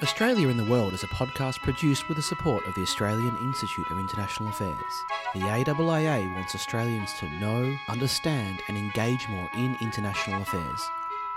Australia 0.00 0.46
in 0.46 0.56
the 0.56 0.64
World 0.64 0.94
is 0.94 1.02
a 1.02 1.08
podcast 1.08 1.56
produced 1.62 2.06
with 2.06 2.16
the 2.16 2.22
support 2.22 2.64
of 2.68 2.74
the 2.76 2.82
Australian 2.82 3.36
Institute 3.38 3.90
of 3.90 3.98
International 3.98 4.48
Affairs. 4.48 4.76
The 5.34 5.40
AIIA 5.40 6.34
wants 6.36 6.54
Australians 6.54 7.10
to 7.18 7.28
know, 7.40 7.76
understand, 7.88 8.60
and 8.68 8.76
engage 8.76 9.28
more 9.28 9.50
in 9.56 9.76
international 9.80 10.40
affairs. 10.40 10.80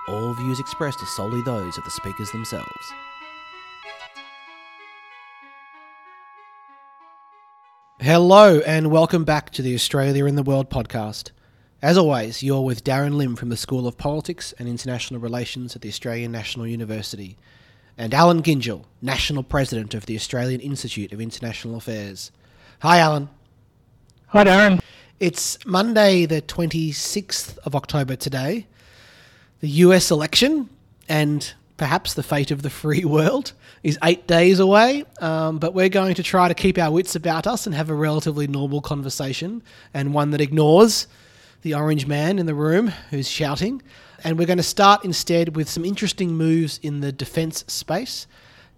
All 0.08 0.36
views 0.36 0.60
expressed 0.60 1.02
are 1.02 1.08
solely 1.08 1.42
those 1.42 1.80
of 1.80 1.86
the 1.86 1.90
speakers 1.90 2.30
themselves. 2.30 2.94
Hello, 8.00 8.60
and 8.60 8.92
welcome 8.92 9.24
back 9.24 9.50
to 9.54 9.64
the 9.64 9.74
Australia 9.74 10.26
in 10.26 10.36
the 10.36 10.44
World 10.44 10.70
podcast. 10.70 11.32
As 11.82 11.98
always, 11.98 12.44
you're 12.44 12.62
with 12.62 12.84
Darren 12.84 13.16
Lim 13.16 13.38
from 13.38 13.50
the 13.50 13.58
School 13.58 13.88
of 13.88 13.98
Politics 13.98 14.54
and 14.60 14.70
International 14.70 15.20
Relations 15.20 15.76
at 15.76 15.82
the 15.82 15.90
Australian 15.90 16.32
National 16.32 16.68
University, 16.68 17.40
and 18.02 18.16
Alan 18.16 18.42
Gyngell, 18.42 18.86
National 19.00 19.44
President 19.44 19.94
of 19.94 20.08
the 20.08 20.16
Australian 20.16 20.60
Institute 20.60 21.14
of 21.14 21.22
International 21.22 21.76
Affairs. 21.76 22.32
Hi, 22.80 22.98
Alan. 22.98 23.30
Hi, 24.30 24.44
Darren. 24.44 24.82
It's 25.20 25.64
Monday, 25.68 26.26
the 26.26 26.42
26th 26.42 27.60
of 27.60 27.76
October 27.76 28.16
today. 28.16 28.66
The 29.60 29.70
US 29.86 30.10
election 30.10 30.68
and 31.08 31.54
perhaps 31.78 32.16
the 32.16 32.24
fate 32.24 32.50
of 32.50 32.64
the 32.64 32.72
free 32.72 33.06
world 33.18 33.54
is 33.84 34.00
eight 34.04 34.26
days 34.26 34.60
away, 34.60 35.06
um, 35.20 35.60
but 35.60 35.76
we're 35.76 35.88
going 35.88 36.16
to 36.16 36.24
try 36.24 36.48
to 36.48 36.56
keep 36.56 36.80
our 36.80 36.92
wits 36.92 37.16
about 37.16 37.46
us 37.46 37.68
and 37.68 37.76
have 37.76 37.92
a 37.92 37.94
relatively 37.94 38.48
normal 38.48 38.82
conversation 38.82 39.62
and 39.94 40.12
one 40.12 40.32
that 40.32 40.42
ignores 40.42 41.06
the 41.62 41.74
orange 41.74 42.08
man 42.08 42.40
in 42.40 42.46
the 42.46 42.56
room 42.56 42.88
who's 43.10 43.30
shouting. 43.30 43.82
And 44.24 44.38
we're 44.38 44.48
going 44.48 44.58
to 44.58 44.64
start 44.64 45.04
instead 45.04 45.56
with 45.56 45.70
some 45.70 45.86
interesting 45.86 46.34
moves 46.34 46.80
in 46.84 47.02
the 47.02 47.12
defence 47.12 47.64
space. 47.68 48.28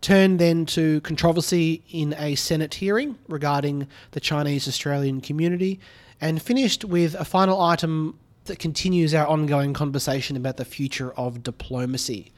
Turn 0.02 0.38
then 0.38 0.66
to 0.68 1.00
controversy 1.02 1.82
in 1.90 2.14
a 2.18 2.36
Senate 2.36 2.73
hearing 2.73 3.18
regarding 3.28 3.88
the 4.11 4.20
Chinese 4.20 4.67
Australian 4.67 5.22
community, 5.22 5.80
and 6.20 6.42
finished 6.42 6.84
with 6.84 7.16
a 7.16 7.26
final 7.26 7.61
item 7.61 8.20
that 8.45 8.59
continues 8.59 9.14
our 9.14 9.26
ongoing 9.26 9.73
conversation 9.73 10.36
about 10.36 10.58
the 10.58 10.66
future 10.66 11.14
of 11.14 11.44
diplomacy. 11.44 12.34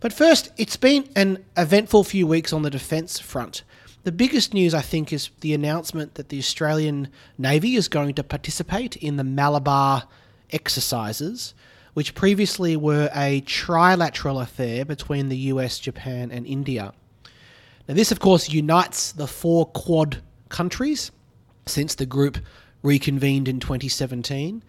But 0.00 0.12
first, 0.12 0.50
it's 0.56 0.76
been 0.76 1.08
an 1.16 1.44
eventful 1.56 2.04
few 2.04 2.26
weeks 2.26 2.52
on 2.52 2.62
the 2.62 2.70
defence 2.70 3.18
front. 3.18 3.64
The 4.04 4.12
biggest 4.12 4.52
news, 4.52 4.74
I 4.74 4.82
think, 4.82 5.14
is 5.14 5.30
the 5.40 5.54
announcement 5.54 6.16
that 6.16 6.28
the 6.28 6.38
Australian 6.38 7.08
Navy 7.38 7.74
is 7.74 7.88
going 7.88 8.14
to 8.16 8.22
participate 8.22 8.96
in 8.96 9.16
the 9.16 9.24
Malabar 9.24 10.02
exercises, 10.52 11.54
which 11.94 12.14
previously 12.14 12.76
were 12.76 13.08
a 13.14 13.40
trilateral 13.40 14.42
affair 14.42 14.84
between 14.84 15.30
the 15.30 15.38
US, 15.54 15.78
Japan, 15.78 16.30
and 16.30 16.46
India. 16.46 16.92
Now, 17.88 17.94
this, 17.94 18.12
of 18.12 18.20
course, 18.20 18.50
unites 18.50 19.10
the 19.10 19.26
four 19.26 19.64
Quad 19.64 20.18
countries 20.50 21.10
since 21.64 21.94
the 21.94 22.04
group 22.04 22.36
reconvened 22.82 23.48
in 23.48 23.58
2017. 23.58 24.62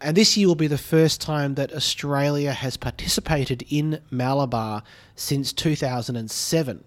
And 0.00 0.16
this 0.16 0.36
year 0.36 0.48
will 0.48 0.56
be 0.56 0.66
the 0.66 0.76
first 0.76 1.20
time 1.20 1.54
that 1.54 1.72
Australia 1.72 2.52
has 2.52 2.76
participated 2.76 3.64
in 3.68 4.00
Malabar 4.10 4.82
since 5.14 5.52
2007. 5.52 6.82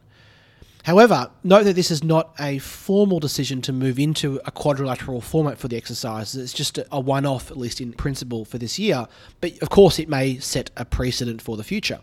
However, 0.83 1.31
note 1.43 1.63
that 1.63 1.75
this 1.75 1.89
is 1.89 2.03
not 2.03 2.33
a 2.39 2.59
formal 2.59 3.19
decision 3.19 3.61
to 3.63 3.73
move 3.73 3.97
into 3.97 4.41
a 4.45 4.51
quadrilateral 4.51 5.21
format 5.21 5.57
for 5.57 5.69
the 5.69 5.77
exercises. 5.77 6.41
It's 6.43 6.53
just 6.53 6.77
a 6.91 6.99
one 6.99 7.25
off, 7.25 7.49
at 7.49 7.57
least 7.57 7.79
in 7.79 7.93
principle, 7.93 8.43
for 8.43 8.57
this 8.57 8.77
year. 8.77 9.07
But 9.39 9.61
of 9.61 9.69
course, 9.69 9.97
it 9.97 10.09
may 10.09 10.39
set 10.39 10.71
a 10.75 10.83
precedent 10.83 11.41
for 11.41 11.55
the 11.55 11.63
future. 11.63 12.01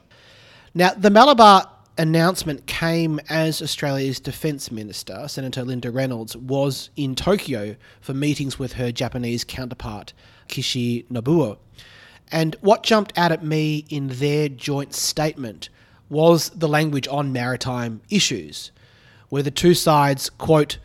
Now, 0.75 0.95
the 0.95 1.11
Malabar 1.11 1.69
announcement 1.99 2.67
came 2.67 3.21
as 3.29 3.61
Australia's 3.61 4.19
Defence 4.19 4.71
Minister, 4.71 5.29
Senator 5.29 5.63
Linda 5.63 5.91
Reynolds, 5.91 6.35
was 6.35 6.89
in 6.97 7.15
Tokyo 7.15 7.77
for 8.01 8.15
meetings 8.15 8.59
with 8.59 8.75
her 8.75 8.91
Japanese 8.91 9.45
counterpart, 9.45 10.15
Kishi 10.49 11.07
Nobuo. 11.09 11.59
And 12.33 12.57
what 12.63 12.83
jumped 12.83 13.13
out 13.19 13.31
at 13.31 13.45
me 13.45 13.85
in 13.91 14.09
their 14.09 14.49
joint 14.49 14.95
statement 14.95 15.69
was 16.11 16.51
the 16.51 16.69
language 16.69 17.09
on 17.09 17.33
maritime 17.33 18.03
issues, 18.11 18.73
where 19.31 19.43
the 19.43 19.51
two 19.51 19.73
sides, 19.73 20.29
quote, 20.29 20.79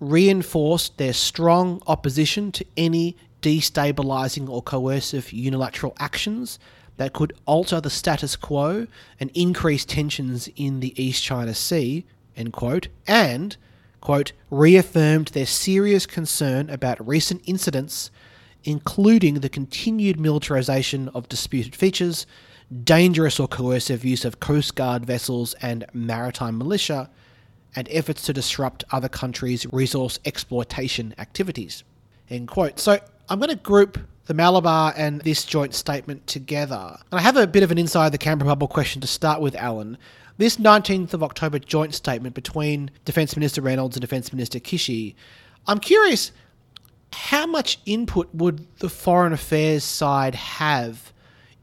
reinforced 0.00 0.98
their 0.98 1.12
strong 1.12 1.80
opposition 1.86 2.52
to 2.52 2.66
any 2.76 3.16
destabilising 3.40 4.48
or 4.48 4.62
coercive 4.62 5.32
unilateral 5.32 5.94
actions 5.98 6.58
that 6.96 7.12
could 7.12 7.32
alter 7.46 7.80
the 7.80 7.90
status 7.90 8.36
quo 8.36 8.86
and 9.18 9.30
increase 9.34 9.84
tensions 9.84 10.48
in 10.56 10.80
the 10.80 11.00
East 11.02 11.22
China 11.22 11.54
Sea, 11.54 12.04
end 12.36 12.52
quote, 12.52 12.88
and, 13.06 13.56
quote, 14.00 14.32
reaffirmed 14.50 15.28
their 15.28 15.46
serious 15.46 16.06
concern 16.06 16.68
about 16.70 17.06
recent 17.06 17.42
incidents, 17.46 18.10
including 18.64 19.34
the 19.34 19.48
continued 19.48 20.16
militarisation 20.16 21.10
of 21.14 21.28
disputed 21.28 21.74
features 21.76 22.26
dangerous 22.82 23.38
or 23.38 23.46
coercive 23.46 24.04
use 24.04 24.24
of 24.24 24.40
Coast 24.40 24.74
Guard 24.74 25.04
vessels 25.04 25.54
and 25.62 25.84
maritime 25.92 26.58
militia, 26.58 27.10
and 27.76 27.88
efforts 27.90 28.22
to 28.22 28.32
disrupt 28.32 28.84
other 28.90 29.08
countries' 29.08 29.66
resource 29.72 30.18
exploitation 30.24 31.14
activities. 31.18 31.84
End 32.30 32.48
quote. 32.48 32.80
So 32.80 32.98
I'm 33.28 33.38
going 33.38 33.50
to 33.50 33.56
group 33.56 33.98
the 34.26 34.34
Malabar 34.34 34.94
and 34.96 35.20
this 35.20 35.44
joint 35.44 35.74
statement 35.74 36.26
together. 36.26 36.96
And 37.10 37.20
I 37.20 37.22
have 37.22 37.36
a 37.36 37.46
bit 37.46 37.62
of 37.62 37.70
an 37.70 37.78
inside 37.78 38.10
the 38.10 38.18
Canberra 38.18 38.50
bubble 38.50 38.68
question 38.68 39.00
to 39.02 39.06
start 39.06 39.40
with, 39.40 39.54
Alan. 39.54 39.98
This 40.38 40.56
19th 40.56 41.14
of 41.14 41.22
October 41.22 41.58
joint 41.58 41.94
statement 41.94 42.34
between 42.34 42.90
Defence 43.04 43.36
Minister 43.36 43.60
Reynolds 43.60 43.96
and 43.96 44.00
Defence 44.00 44.32
Minister 44.32 44.58
Kishi, 44.58 45.14
I'm 45.66 45.78
curious, 45.78 46.32
how 47.12 47.46
much 47.46 47.78
input 47.86 48.34
would 48.34 48.66
the 48.78 48.88
Foreign 48.88 49.32
Affairs 49.32 49.84
side 49.84 50.34
have 50.34 51.12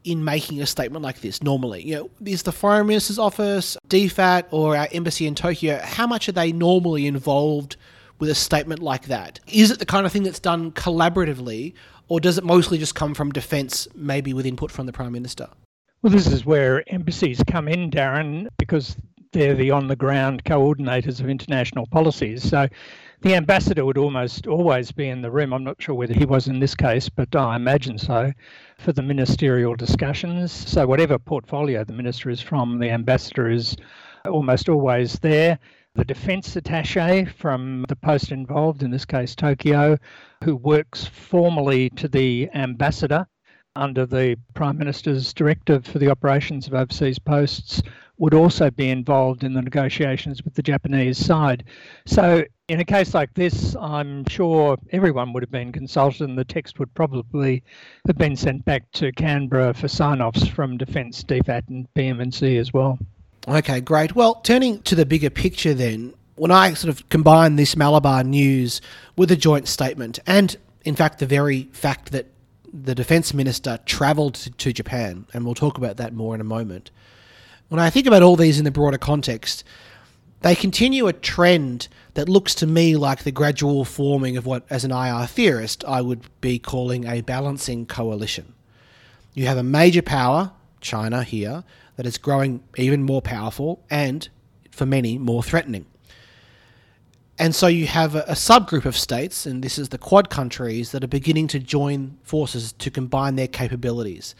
in 0.04 0.24
making 0.24 0.60
a 0.60 0.66
statement 0.66 1.02
like 1.02 1.20
this 1.20 1.42
normally? 1.42 1.82
You 1.82 1.94
know, 1.94 2.10
is 2.24 2.42
the 2.42 2.52
Foreign 2.52 2.86
Minister's 2.86 3.18
office, 3.18 3.76
DFAT, 3.88 4.44
or 4.50 4.76
our 4.76 4.88
embassy 4.92 5.26
in 5.26 5.34
Tokyo, 5.34 5.80
how 5.82 6.06
much 6.06 6.28
are 6.28 6.32
they 6.32 6.52
normally 6.52 7.06
involved 7.06 7.76
with 8.18 8.30
a 8.30 8.34
statement 8.34 8.80
like 8.80 9.06
that? 9.06 9.40
Is 9.46 9.70
it 9.70 9.78
the 9.78 9.86
kind 9.86 10.06
of 10.06 10.12
thing 10.12 10.22
that's 10.22 10.40
done 10.40 10.72
collaboratively, 10.72 11.74
or 12.08 12.20
does 12.20 12.38
it 12.38 12.44
mostly 12.44 12.78
just 12.78 12.94
come 12.94 13.14
from 13.14 13.32
defence, 13.32 13.88
maybe 13.94 14.32
with 14.32 14.46
input 14.46 14.70
from 14.70 14.86
the 14.86 14.92
Prime 14.92 15.12
Minister? 15.12 15.48
Well, 16.02 16.12
this 16.12 16.26
is 16.26 16.44
where 16.44 16.84
embassies 16.92 17.40
come 17.48 17.68
in, 17.68 17.90
Darren, 17.90 18.48
because 18.58 18.96
they're 19.32 19.54
the 19.54 19.70
on 19.70 19.88
the 19.88 19.96
ground 19.96 20.44
coordinators 20.44 21.20
of 21.20 21.28
international 21.28 21.86
policies. 21.86 22.42
So 22.48 22.68
the 23.22 23.36
ambassador 23.36 23.84
would 23.84 23.98
almost 23.98 24.48
always 24.48 24.90
be 24.90 25.08
in 25.08 25.22
the 25.22 25.30
room. 25.30 25.52
I'm 25.52 25.62
not 25.62 25.80
sure 25.80 25.94
whether 25.94 26.12
he 26.12 26.24
was 26.24 26.48
in 26.48 26.58
this 26.58 26.74
case, 26.74 27.08
but 27.08 27.34
I 27.36 27.54
imagine 27.54 27.96
so, 27.96 28.32
for 28.78 28.92
the 28.92 29.02
ministerial 29.02 29.76
discussions. 29.76 30.50
So, 30.50 30.86
whatever 30.88 31.18
portfolio 31.20 31.84
the 31.84 31.92
minister 31.92 32.30
is 32.30 32.40
from, 32.40 32.80
the 32.80 32.90
ambassador 32.90 33.48
is 33.48 33.76
almost 34.26 34.68
always 34.68 35.20
there. 35.20 35.60
The 35.94 36.04
defence 36.04 36.56
attache 36.56 37.26
from 37.26 37.84
the 37.88 37.94
post 37.94 38.32
involved, 38.32 38.82
in 38.82 38.90
this 38.90 39.04
case 39.04 39.36
Tokyo, 39.36 39.98
who 40.42 40.56
works 40.56 41.04
formally 41.04 41.90
to 41.90 42.08
the 42.08 42.50
ambassador 42.54 43.28
under 43.76 44.04
the 44.04 44.36
Prime 44.54 44.78
Minister's 44.78 45.32
directive 45.32 45.86
for 45.86 45.98
the 45.98 46.10
operations 46.10 46.66
of 46.66 46.74
overseas 46.74 47.20
posts, 47.20 47.82
would 48.18 48.34
also 48.34 48.70
be 48.70 48.90
involved 48.90 49.44
in 49.44 49.52
the 49.52 49.62
negotiations 49.62 50.42
with 50.42 50.54
the 50.54 50.62
Japanese 50.62 51.18
side. 51.18 51.64
So, 52.06 52.44
in 52.72 52.80
a 52.80 52.84
case 52.86 53.12
like 53.12 53.34
this, 53.34 53.76
I'm 53.76 54.24
sure 54.28 54.78
everyone 54.92 55.34
would 55.34 55.42
have 55.42 55.50
been 55.50 55.72
consulted, 55.72 56.26
and 56.26 56.38
the 56.38 56.44
text 56.44 56.78
would 56.78 56.92
probably 56.94 57.62
have 58.06 58.16
been 58.16 58.34
sent 58.34 58.64
back 58.64 58.90
to 58.92 59.12
Canberra 59.12 59.74
for 59.74 59.88
sign 59.88 60.22
offs 60.22 60.46
from 60.48 60.78
Defence, 60.78 61.22
DFAT, 61.22 61.68
and 61.68 61.86
PMNC 61.94 62.58
as 62.58 62.72
well. 62.72 62.98
Okay, 63.46 63.82
great. 63.82 64.16
Well, 64.16 64.36
turning 64.36 64.80
to 64.84 64.94
the 64.94 65.04
bigger 65.04 65.28
picture 65.28 65.74
then, 65.74 66.14
when 66.36 66.50
I 66.50 66.72
sort 66.72 66.88
of 66.88 67.06
combine 67.10 67.56
this 67.56 67.76
Malabar 67.76 68.24
news 68.24 68.80
with 69.16 69.30
a 69.30 69.36
joint 69.36 69.68
statement, 69.68 70.18
and 70.26 70.56
in 70.86 70.96
fact, 70.96 71.18
the 71.18 71.26
very 71.26 71.64
fact 71.72 72.10
that 72.12 72.28
the 72.72 72.94
Defence 72.94 73.34
Minister 73.34 73.80
travelled 73.84 74.34
to 74.34 74.72
Japan, 74.72 75.26
and 75.34 75.44
we'll 75.44 75.54
talk 75.54 75.76
about 75.76 75.98
that 75.98 76.14
more 76.14 76.34
in 76.34 76.40
a 76.40 76.44
moment 76.44 76.90
when 77.72 77.80
I 77.80 77.88
think 77.88 78.06
about 78.06 78.20
all 78.20 78.36
these 78.36 78.58
in 78.58 78.66
the 78.66 78.70
broader 78.70 78.98
context, 78.98 79.64
they 80.42 80.54
continue 80.54 81.06
a 81.06 81.14
trend 81.14 81.88
that 82.14 82.28
looks 82.28 82.54
to 82.56 82.66
me 82.66 82.96
like 82.96 83.22
the 83.22 83.32
gradual 83.32 83.84
forming 83.84 84.36
of 84.36 84.44
what, 84.44 84.64
as 84.68 84.84
an 84.84 84.90
IR 84.90 85.26
theorist, 85.26 85.84
I 85.84 86.02
would 86.02 86.22
be 86.40 86.58
calling 86.58 87.06
a 87.06 87.22
balancing 87.22 87.86
coalition. 87.86 88.54
You 89.34 89.46
have 89.46 89.56
a 89.56 89.62
major 89.62 90.02
power, 90.02 90.52
China 90.80 91.22
here, 91.22 91.64
that 91.96 92.06
is 92.06 92.18
growing 92.18 92.62
even 92.76 93.02
more 93.02 93.22
powerful 93.22 93.84
and, 93.90 94.28
for 94.70 94.84
many, 94.84 95.16
more 95.18 95.42
threatening. 95.42 95.86
And 97.38 97.54
so 97.54 97.66
you 97.66 97.86
have 97.86 98.14
a, 98.14 98.22
a, 98.22 98.34
subgroup 98.34 98.84
of 98.84 98.96
states, 98.96 99.46
and 99.46 99.64
this 99.64 99.78
is 99.78 99.88
the 99.88 99.98
Quad 99.98 100.28
countries, 100.28 100.92
that 100.92 101.02
are 101.02 101.08
beginning 101.08 101.48
to 101.48 101.58
join 101.58 102.18
forces 102.22 102.72
to 102.74 102.90
combine 102.90 103.36
their 103.36 103.48
capabilities. 103.48 104.34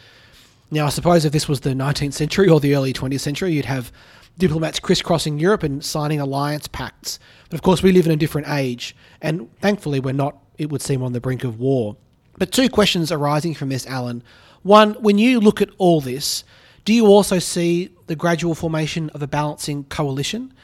Now, 0.72 0.86
I 0.86 0.88
suppose 0.88 1.26
if 1.26 1.32
this 1.32 1.50
was 1.50 1.60
the 1.60 1.74
19th 1.74 2.14
century 2.14 2.48
or 2.48 2.58
the 2.58 2.74
early 2.74 2.94
20th 2.94 3.20
century, 3.20 3.52
you'd 3.52 3.66
have 3.66 3.92
diplomats 4.38 4.80
crisscrossing 4.80 5.38
Europe 5.38 5.62
and 5.62 5.84
signing 5.84 6.18
alliance 6.18 6.66
pacts. 6.66 7.18
But 7.50 7.56
of 7.56 7.62
course, 7.62 7.82
we 7.82 7.92
live 7.92 8.06
in 8.06 8.12
a 8.12 8.16
different 8.16 8.48
age, 8.48 8.96
and 9.20 9.54
thankfully, 9.60 10.00
we're 10.00 10.14
not, 10.14 10.38
it 10.56 10.70
would 10.70 10.80
seem, 10.80 11.02
on 11.02 11.12
the 11.12 11.20
brink 11.20 11.44
of 11.44 11.60
war. 11.60 11.98
But 12.38 12.52
two 12.52 12.70
questions 12.70 13.12
arising 13.12 13.52
from 13.52 13.68
this, 13.68 13.86
Alan. 13.86 14.22
One, 14.62 14.94
when 14.94 15.18
you 15.18 15.40
look 15.40 15.60
at 15.60 15.68
all 15.76 16.00
this, 16.00 16.42
do 16.86 16.94
you 16.94 17.04
also 17.04 17.38
see 17.38 17.90
the 18.06 18.16
gradual 18.16 18.54
formation 18.54 19.10
of 19.10 19.22
a 19.22 19.26
balancing 19.26 19.84
coalition? 19.84 20.54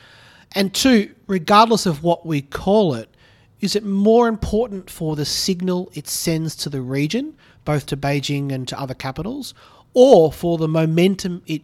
And 0.52 0.72
two, 0.72 1.14
regardless 1.26 1.84
of 1.84 2.02
what 2.02 2.24
we 2.24 2.40
call 2.40 2.94
it, 2.94 3.14
is 3.60 3.76
it 3.76 3.84
more 3.84 4.26
important 4.26 4.88
for 4.88 5.16
the 5.16 5.26
signal 5.26 5.90
it 5.92 6.08
sends 6.08 6.56
to 6.56 6.70
the 6.70 6.80
region, 6.80 7.36
both 7.66 7.84
to 7.86 7.96
Beijing 7.98 8.50
and 8.52 8.66
to 8.68 8.80
other 8.80 8.94
capitals, 8.94 9.52
or 10.00 10.32
for 10.32 10.58
the 10.58 10.68
momentum 10.68 11.42
it 11.48 11.60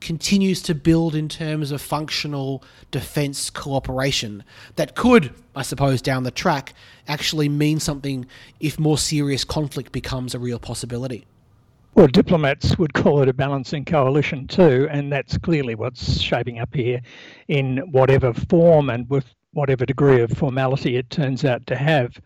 continues 0.00 0.60
to 0.60 0.74
build 0.74 1.14
in 1.14 1.28
terms 1.28 1.70
of 1.70 1.80
functional 1.80 2.60
defence 2.90 3.48
cooperation 3.48 4.42
that 4.74 4.96
could, 4.96 5.32
I 5.54 5.62
suppose, 5.62 6.02
down 6.02 6.24
the 6.24 6.32
track, 6.32 6.74
actually 7.06 7.48
mean 7.48 7.78
something 7.78 8.26
if 8.58 8.76
more 8.76 8.98
serious 8.98 9.44
conflict 9.44 9.92
becomes 9.92 10.34
a 10.34 10.40
real 10.40 10.58
possibility? 10.58 11.28
Well, 11.94 12.08
diplomats 12.08 12.76
would 12.76 12.92
call 12.92 13.22
it 13.22 13.28
a 13.28 13.32
balancing 13.32 13.84
coalition 13.84 14.48
too, 14.48 14.88
and 14.90 15.12
that's 15.12 15.38
clearly 15.38 15.76
what's 15.76 16.20
shaping 16.20 16.58
up 16.58 16.74
here 16.74 17.00
in 17.46 17.78
whatever 17.92 18.34
form 18.34 18.90
and 18.90 19.08
with 19.08 19.26
whatever 19.52 19.86
degree 19.86 20.22
of 20.22 20.32
formality 20.32 20.96
it 20.96 21.08
turns 21.10 21.44
out 21.44 21.64
to 21.68 21.76
have. 21.76 22.20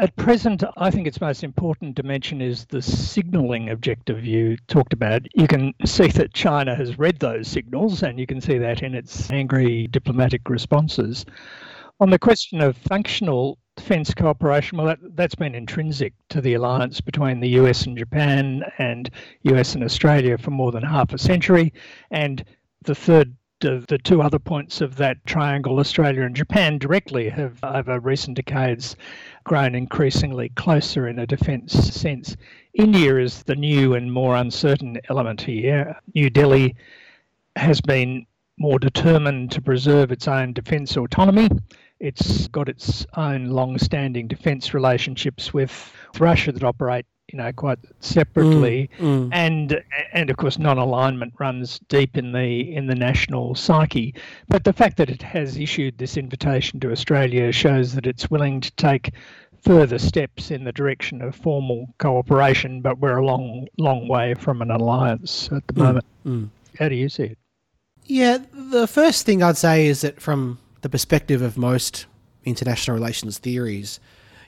At 0.00 0.16
present, 0.16 0.64
I 0.78 0.90
think 0.90 1.06
its 1.06 1.20
most 1.20 1.44
important 1.44 1.94
dimension 1.94 2.40
is 2.40 2.64
the 2.64 2.80
signalling 2.80 3.68
objective 3.68 4.24
you 4.24 4.56
talked 4.66 4.94
about. 4.94 5.26
You 5.34 5.46
can 5.46 5.74
see 5.84 6.06
that 6.06 6.32
China 6.32 6.74
has 6.74 6.98
read 6.98 7.18
those 7.18 7.48
signals, 7.48 8.02
and 8.02 8.18
you 8.18 8.26
can 8.26 8.40
see 8.40 8.56
that 8.56 8.82
in 8.82 8.94
its 8.94 9.30
angry 9.30 9.88
diplomatic 9.88 10.48
responses. 10.48 11.26
On 12.00 12.08
the 12.08 12.18
question 12.18 12.62
of 12.62 12.78
functional 12.78 13.58
defence 13.76 14.14
cooperation, 14.14 14.78
well, 14.78 14.86
that, 14.86 15.00
that's 15.16 15.34
been 15.34 15.54
intrinsic 15.54 16.14
to 16.30 16.40
the 16.40 16.54
alliance 16.54 17.02
between 17.02 17.40
the 17.40 17.50
US 17.60 17.84
and 17.84 17.98
Japan 17.98 18.62
and 18.78 19.10
US 19.42 19.74
and 19.74 19.84
Australia 19.84 20.38
for 20.38 20.50
more 20.50 20.72
than 20.72 20.82
half 20.82 21.12
a 21.12 21.18
century. 21.18 21.74
And 22.10 22.42
the 22.84 22.94
third 22.94 23.36
the, 23.60 23.84
the 23.88 23.98
two 23.98 24.22
other 24.22 24.38
points 24.38 24.80
of 24.80 24.96
that 24.96 25.24
triangle, 25.26 25.78
Australia 25.78 26.22
and 26.22 26.34
Japan, 26.34 26.78
directly 26.78 27.28
have, 27.28 27.58
over 27.62 28.00
recent 28.00 28.36
decades, 28.36 28.96
grown 29.44 29.74
increasingly 29.74 30.50
closer 30.50 31.08
in 31.08 31.18
a 31.18 31.26
defence 31.26 31.72
sense. 31.72 32.36
India 32.74 33.16
is 33.16 33.42
the 33.44 33.56
new 33.56 33.94
and 33.94 34.12
more 34.12 34.36
uncertain 34.36 34.98
element 35.08 35.40
here. 35.40 35.96
New 36.14 36.30
Delhi 36.30 36.74
has 37.56 37.80
been 37.80 38.26
more 38.58 38.78
determined 38.78 39.50
to 39.52 39.62
preserve 39.62 40.12
its 40.12 40.28
own 40.28 40.52
defence 40.52 40.96
autonomy 40.96 41.48
it's 42.00 42.48
got 42.48 42.68
its 42.68 43.06
own 43.16 43.48
long-standing 43.48 44.26
defence 44.26 44.72
relationships 44.72 45.52
with 45.52 45.92
Russia 46.18 46.50
that 46.50 46.64
operate, 46.64 47.04
you 47.32 47.38
know, 47.38 47.52
quite 47.52 47.78
separately, 48.00 48.90
mm, 48.98 49.28
mm. 49.28 49.30
and 49.32 49.82
and 50.12 50.30
of 50.30 50.36
course 50.36 50.58
non-alignment 50.58 51.34
runs 51.38 51.78
deep 51.88 52.16
in 52.16 52.32
the 52.32 52.74
in 52.74 52.86
the 52.86 52.94
national 52.94 53.54
psyche. 53.54 54.14
But 54.48 54.64
the 54.64 54.72
fact 54.72 54.96
that 54.96 55.10
it 55.10 55.22
has 55.22 55.56
issued 55.56 55.98
this 55.98 56.16
invitation 56.16 56.80
to 56.80 56.90
Australia 56.90 57.52
shows 57.52 57.94
that 57.94 58.06
it's 58.06 58.30
willing 58.30 58.60
to 58.60 58.70
take 58.72 59.12
further 59.62 59.98
steps 59.98 60.50
in 60.50 60.64
the 60.64 60.72
direction 60.72 61.20
of 61.22 61.34
formal 61.36 61.86
cooperation, 61.98 62.80
but 62.80 62.98
we're 62.98 63.18
a 63.18 63.24
long, 63.24 63.66
long 63.78 64.08
way 64.08 64.34
from 64.34 64.62
an 64.62 64.70
alliance 64.70 65.50
at 65.52 65.66
the 65.66 65.74
mm, 65.74 65.78
moment. 65.78 66.06
Mm. 66.26 66.48
How 66.78 66.88
do 66.88 66.94
you 66.94 67.08
see 67.08 67.24
it? 67.24 67.38
Yeah, 68.06 68.38
the 68.52 68.86
first 68.86 69.26
thing 69.26 69.42
I'd 69.42 69.58
say 69.58 69.86
is 69.86 70.00
that 70.00 70.20
from 70.20 70.58
the 70.80 70.88
perspective 70.88 71.42
of 71.42 71.56
most 71.56 72.06
international 72.44 72.94
relations 72.94 73.38
theories, 73.38 74.00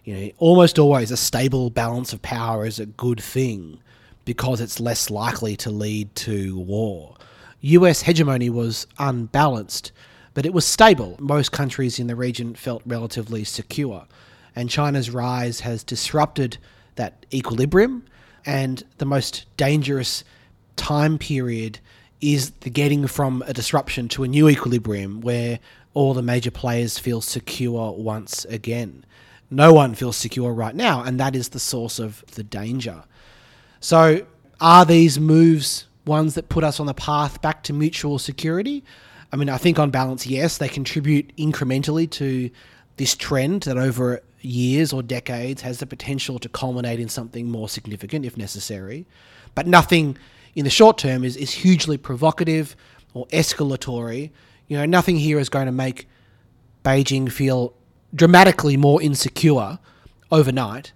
you 0.04 0.14
know, 0.14 0.30
almost 0.38 0.78
always 0.78 1.10
a 1.10 1.16
stable 1.16 1.70
balance 1.70 2.12
of 2.12 2.22
power 2.22 2.66
is 2.66 2.78
a 2.78 2.86
good 2.86 3.20
thing 3.20 3.78
because 4.24 4.60
it's 4.60 4.80
less 4.80 5.10
likely 5.10 5.56
to 5.56 5.70
lead 5.70 6.14
to 6.14 6.58
war. 6.58 7.16
US 7.60 8.02
hegemony 8.02 8.50
was 8.50 8.86
unbalanced, 8.98 9.92
but 10.34 10.46
it 10.46 10.52
was 10.52 10.66
stable. 10.66 11.16
Most 11.20 11.52
countries 11.52 11.98
in 11.98 12.08
the 12.08 12.16
region 12.16 12.54
felt 12.54 12.82
relatively 12.84 13.44
secure, 13.44 14.06
and 14.56 14.68
China's 14.68 15.10
rise 15.10 15.60
has 15.60 15.84
disrupted 15.84 16.58
that 16.96 17.24
equilibrium. 17.32 18.04
And 18.44 18.82
the 18.98 19.04
most 19.04 19.46
dangerous 19.56 20.24
time 20.76 21.18
period 21.18 21.78
is 22.20 22.50
the 22.60 22.70
getting 22.70 23.06
from 23.06 23.42
a 23.46 23.52
disruption 23.52 24.08
to 24.08 24.24
a 24.24 24.28
new 24.28 24.48
equilibrium 24.48 25.20
where 25.20 25.60
all 25.94 26.14
the 26.14 26.22
major 26.22 26.50
players 26.50 26.98
feel 26.98 27.20
secure 27.20 27.92
once 27.92 28.44
again. 28.46 29.04
No 29.52 29.72
one 29.72 29.94
feels 29.94 30.16
secure 30.16 30.52
right 30.52 30.74
now, 30.74 31.02
and 31.02 31.20
that 31.20 31.36
is 31.36 31.50
the 31.50 31.60
source 31.60 31.98
of 31.98 32.24
the 32.34 32.42
danger. 32.42 33.04
So, 33.80 34.26
are 34.60 34.84
these 34.84 35.18
moves 35.18 35.86
ones 36.06 36.34
that 36.34 36.48
put 36.48 36.64
us 36.64 36.80
on 36.80 36.86
the 36.86 36.94
path 36.94 37.42
back 37.42 37.62
to 37.64 37.72
mutual 37.72 38.18
security? 38.18 38.84
I 39.32 39.36
mean, 39.36 39.48
I 39.48 39.58
think 39.58 39.78
on 39.78 39.90
balance, 39.90 40.26
yes, 40.26 40.58
they 40.58 40.68
contribute 40.68 41.34
incrementally 41.36 42.10
to 42.12 42.50
this 42.96 43.14
trend 43.14 43.62
that 43.62 43.78
over 43.78 44.22
years 44.40 44.92
or 44.92 45.02
decades 45.02 45.62
has 45.62 45.78
the 45.78 45.86
potential 45.86 46.38
to 46.38 46.48
culminate 46.48 47.00
in 47.00 47.08
something 47.08 47.50
more 47.50 47.68
significant 47.68 48.24
if 48.24 48.36
necessary. 48.36 49.06
But 49.54 49.66
nothing 49.66 50.18
in 50.54 50.64
the 50.64 50.70
short 50.70 50.98
term 50.98 51.24
is, 51.24 51.36
is 51.36 51.52
hugely 51.52 51.96
provocative 51.96 52.76
or 53.14 53.26
escalatory 53.28 54.30
you 54.72 54.78
know, 54.78 54.86
nothing 54.86 55.18
here 55.18 55.38
is 55.38 55.50
going 55.50 55.66
to 55.66 55.72
make 55.72 56.08
Beijing 56.82 57.30
feel 57.30 57.74
dramatically 58.14 58.76
more 58.76 59.00
insecure 59.02 59.78
overnight, 60.30 60.92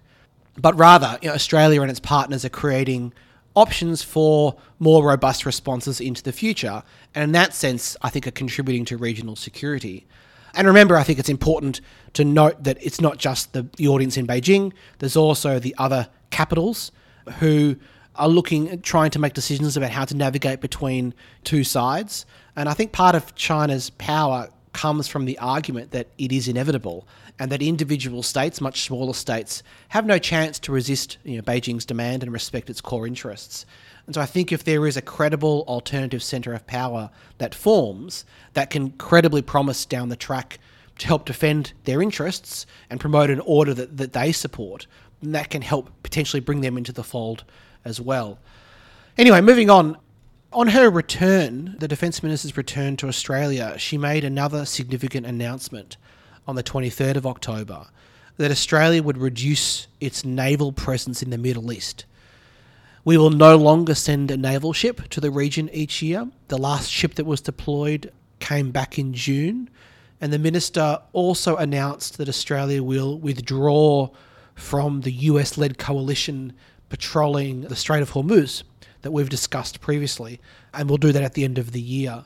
but 0.57 0.75
rather, 0.77 1.17
you 1.21 1.29
know, 1.29 1.35
Australia 1.35 1.81
and 1.81 1.91
its 1.91 1.99
partners 1.99 2.43
are 2.45 2.49
creating 2.49 3.13
options 3.55 4.03
for 4.03 4.55
more 4.79 5.03
robust 5.03 5.45
responses 5.45 5.99
into 5.99 6.21
the 6.21 6.31
future. 6.31 6.83
And 7.15 7.23
in 7.23 7.31
that 7.31 7.53
sense, 7.53 7.97
I 8.01 8.09
think 8.09 8.27
are 8.27 8.31
contributing 8.31 8.85
to 8.85 8.97
regional 8.97 9.35
security. 9.35 10.05
And 10.53 10.67
remember, 10.67 10.95
I 10.95 11.03
think 11.03 11.19
it's 11.19 11.29
important 11.29 11.81
to 12.13 12.23
note 12.23 12.63
that 12.63 12.77
it's 12.81 13.01
not 13.01 13.17
just 13.17 13.53
the, 13.53 13.67
the 13.77 13.87
audience 13.87 14.17
in 14.17 14.25
Beijing, 14.25 14.73
there's 14.99 15.15
also 15.15 15.59
the 15.59 15.75
other 15.77 16.09
capitals 16.29 16.91
who 17.39 17.75
are 18.15 18.27
looking, 18.27 18.69
at 18.69 18.83
trying 18.83 19.11
to 19.11 19.19
make 19.19 19.33
decisions 19.33 19.77
about 19.77 19.91
how 19.91 20.05
to 20.05 20.15
navigate 20.15 20.59
between 20.61 21.13
two 21.43 21.63
sides. 21.63 22.25
And 22.55 22.67
I 22.67 22.73
think 22.73 22.91
part 22.91 23.15
of 23.15 23.35
China's 23.35 23.91
power 23.91 24.49
comes 24.77 25.07
from 25.07 25.25
the 25.25 25.39
argument 25.39 25.89
that 25.89 26.07
it 26.19 26.31
is 26.31 26.47
inevitable 26.47 27.07
and 27.39 27.51
that 27.51 27.63
individual 27.63 28.21
states, 28.21 28.61
much 28.61 28.83
smaller 28.83 29.13
states, 29.13 29.63
have 29.89 30.05
no 30.05 30.19
chance 30.19 30.59
to 30.59 30.71
resist 30.71 31.17
you 31.23 31.35
know, 31.35 31.41
Beijing's 31.41 31.83
demand 31.83 32.21
and 32.21 32.31
respect 32.31 32.69
its 32.69 32.79
core 32.79 33.07
interests. 33.07 33.65
And 34.05 34.13
so 34.13 34.21
I 34.21 34.27
think 34.27 34.51
if 34.51 34.63
there 34.63 34.85
is 34.85 34.95
a 34.95 35.01
credible 35.01 35.65
alternative 35.67 36.21
centre 36.21 36.53
of 36.53 36.67
power 36.67 37.09
that 37.39 37.55
forms, 37.55 38.23
that 38.53 38.69
can 38.69 38.91
credibly 38.91 39.41
promise 39.41 39.83
down 39.83 40.09
the 40.09 40.15
track 40.15 40.59
to 40.99 41.07
help 41.07 41.25
defend 41.25 41.73
their 41.85 41.99
interests 41.99 42.67
and 42.91 42.99
promote 42.99 43.31
an 43.31 43.39
order 43.41 43.73
that, 43.73 43.97
that 43.97 44.13
they 44.13 44.31
support, 44.31 44.85
that 45.23 45.49
can 45.49 45.63
help 45.63 45.89
potentially 46.03 46.39
bring 46.39 46.61
them 46.61 46.77
into 46.77 46.93
the 46.93 47.03
fold 47.03 47.43
as 47.83 47.99
well. 47.99 48.37
Anyway, 49.17 49.41
moving 49.41 49.71
on. 49.71 49.97
On 50.53 50.69
her 50.69 50.89
return, 50.89 51.75
the 51.79 51.89
Defence 51.89 52.23
Minister's 52.23 52.55
return 52.55 52.95
to 52.97 53.09
Australia, 53.09 53.77
she 53.77 53.97
made 53.97 54.23
another 54.23 54.63
significant 54.65 55.25
announcement 55.25 55.97
on 56.47 56.55
the 56.55 56.63
23rd 56.63 57.17
of 57.17 57.27
October 57.27 57.87
that 58.37 58.49
Australia 58.49 59.03
would 59.03 59.17
reduce 59.17 59.87
its 59.99 60.23
naval 60.23 60.71
presence 60.71 61.21
in 61.21 61.31
the 61.31 61.37
Middle 61.37 61.69
East. 61.73 62.05
We 63.03 63.17
will 63.17 63.29
no 63.29 63.57
longer 63.57 63.93
send 63.93 64.31
a 64.31 64.37
naval 64.37 64.71
ship 64.71 65.09
to 65.09 65.19
the 65.19 65.31
region 65.31 65.69
each 65.73 66.01
year. 66.01 66.29
The 66.47 66.57
last 66.57 66.89
ship 66.89 67.15
that 67.15 67.25
was 67.25 67.41
deployed 67.41 68.11
came 68.39 68.71
back 68.71 68.97
in 68.97 69.13
June, 69.13 69.69
and 70.21 70.31
the 70.31 70.39
minister 70.39 70.99
also 71.11 71.57
announced 71.57 72.17
that 72.17 72.29
Australia 72.29 72.81
will 72.81 73.19
withdraw 73.19 74.09
from 74.55 75.01
the 75.01 75.11
US 75.11 75.57
led 75.57 75.77
coalition 75.77 76.53
patrolling 76.87 77.61
the 77.61 77.75
Strait 77.75 78.01
of 78.01 78.11
Hormuz 78.11 78.63
that 79.01 79.11
we've 79.11 79.29
discussed 79.29 79.81
previously, 79.81 80.39
and 80.73 80.89
we'll 80.89 80.97
do 80.97 81.11
that 81.11 81.23
at 81.23 81.33
the 81.33 81.43
end 81.43 81.57
of 81.57 81.71
the 81.71 81.81
year. 81.81 82.23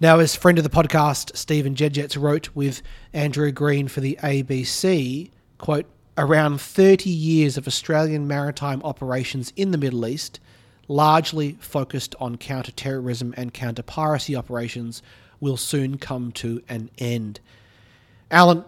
Now, 0.00 0.18
as 0.18 0.34
friend 0.34 0.58
of 0.58 0.64
the 0.64 0.70
podcast, 0.70 1.36
Stephen 1.36 1.74
Dziedzic 1.74 2.20
wrote 2.20 2.48
with 2.54 2.82
Andrew 3.12 3.52
Greene 3.52 3.88
for 3.88 4.00
the 4.00 4.18
ABC, 4.22 5.30
quote, 5.58 5.86
around 6.18 6.60
30 6.60 7.08
years 7.08 7.56
of 7.56 7.66
Australian 7.66 8.26
maritime 8.26 8.82
operations 8.82 9.52
in 9.56 9.70
the 9.70 9.78
Middle 9.78 10.06
East, 10.06 10.40
largely 10.88 11.56
focused 11.60 12.14
on 12.18 12.36
counter-terrorism 12.36 13.32
and 13.36 13.54
counter-piracy 13.54 14.34
operations, 14.34 15.02
will 15.40 15.56
soon 15.56 15.98
come 15.98 16.32
to 16.32 16.62
an 16.68 16.90
end. 16.98 17.40
Alan, 18.30 18.64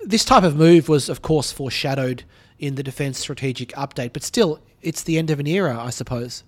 this 0.00 0.24
type 0.24 0.44
of 0.44 0.56
move 0.56 0.88
was, 0.88 1.08
of 1.08 1.20
course, 1.22 1.52
foreshadowed 1.52 2.24
in 2.58 2.74
the 2.74 2.82
Defence 2.82 3.18
Strategic 3.18 3.68
Update, 3.70 4.12
but 4.12 4.22
still, 4.22 4.60
it's 4.82 5.02
the 5.02 5.18
end 5.18 5.30
of 5.30 5.40
an 5.40 5.46
era, 5.46 5.78
I 5.78 5.90
suppose. 5.90 6.42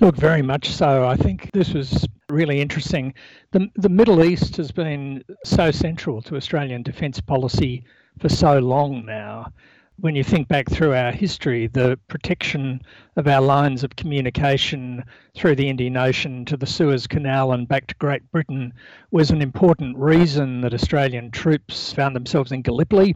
Look, 0.00 0.16
very 0.16 0.40
much 0.40 0.70
so. 0.70 1.06
I 1.06 1.14
think 1.14 1.50
this 1.52 1.74
was 1.74 2.08
really 2.30 2.62
interesting. 2.62 3.12
The, 3.50 3.68
the 3.76 3.90
Middle 3.90 4.24
East 4.24 4.56
has 4.56 4.72
been 4.72 5.22
so 5.44 5.70
central 5.70 6.22
to 6.22 6.36
Australian 6.36 6.82
defence 6.82 7.20
policy 7.20 7.84
for 8.18 8.30
so 8.30 8.58
long 8.60 9.04
now. 9.04 9.52
When 9.98 10.16
you 10.16 10.24
think 10.24 10.48
back 10.48 10.70
through 10.70 10.94
our 10.94 11.12
history, 11.12 11.66
the 11.66 11.98
protection 12.08 12.80
of 13.16 13.28
our 13.28 13.42
lines 13.42 13.84
of 13.84 13.96
communication 13.96 15.04
through 15.36 15.56
the 15.56 15.68
Indian 15.68 15.98
Ocean 15.98 16.46
to 16.46 16.56
the 16.56 16.64
Suez 16.64 17.06
Canal 17.06 17.52
and 17.52 17.68
back 17.68 17.86
to 17.88 17.94
Great 17.96 18.22
Britain 18.32 18.72
was 19.10 19.30
an 19.30 19.42
important 19.42 19.98
reason 19.98 20.62
that 20.62 20.72
Australian 20.72 21.30
troops 21.30 21.92
found 21.92 22.16
themselves 22.16 22.52
in 22.52 22.62
Gallipoli 22.62 23.14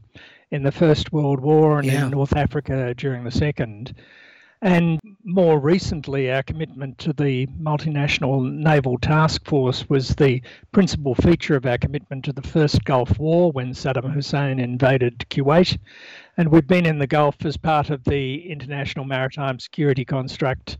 in 0.50 0.62
the 0.62 0.72
First 0.72 1.12
World 1.12 1.40
War 1.40 1.78
and 1.78 1.86
yeah. 1.86 2.04
in 2.04 2.10
North 2.10 2.36
Africa 2.36 2.92
during 2.94 3.24
the 3.24 3.30
Second. 3.30 3.94
And 4.64 4.98
more 5.24 5.60
recently, 5.60 6.32
our 6.32 6.42
commitment 6.42 6.96
to 7.00 7.12
the 7.12 7.46
multinational 7.48 8.50
naval 8.50 8.96
task 8.96 9.44
force 9.44 9.86
was 9.90 10.08
the 10.14 10.40
principal 10.72 11.14
feature 11.14 11.54
of 11.54 11.66
our 11.66 11.76
commitment 11.76 12.24
to 12.24 12.32
the 12.32 12.40
first 12.40 12.82
Gulf 12.84 13.18
War 13.18 13.52
when 13.52 13.74
Saddam 13.74 14.10
Hussein 14.10 14.58
invaded 14.58 15.18
Kuwait. 15.28 15.76
And 16.38 16.48
we've 16.48 16.66
been 16.66 16.86
in 16.86 16.98
the 16.98 17.06
Gulf 17.06 17.44
as 17.44 17.58
part 17.58 17.90
of 17.90 18.04
the 18.04 18.50
international 18.50 19.04
maritime 19.04 19.60
security 19.60 20.06
construct, 20.06 20.78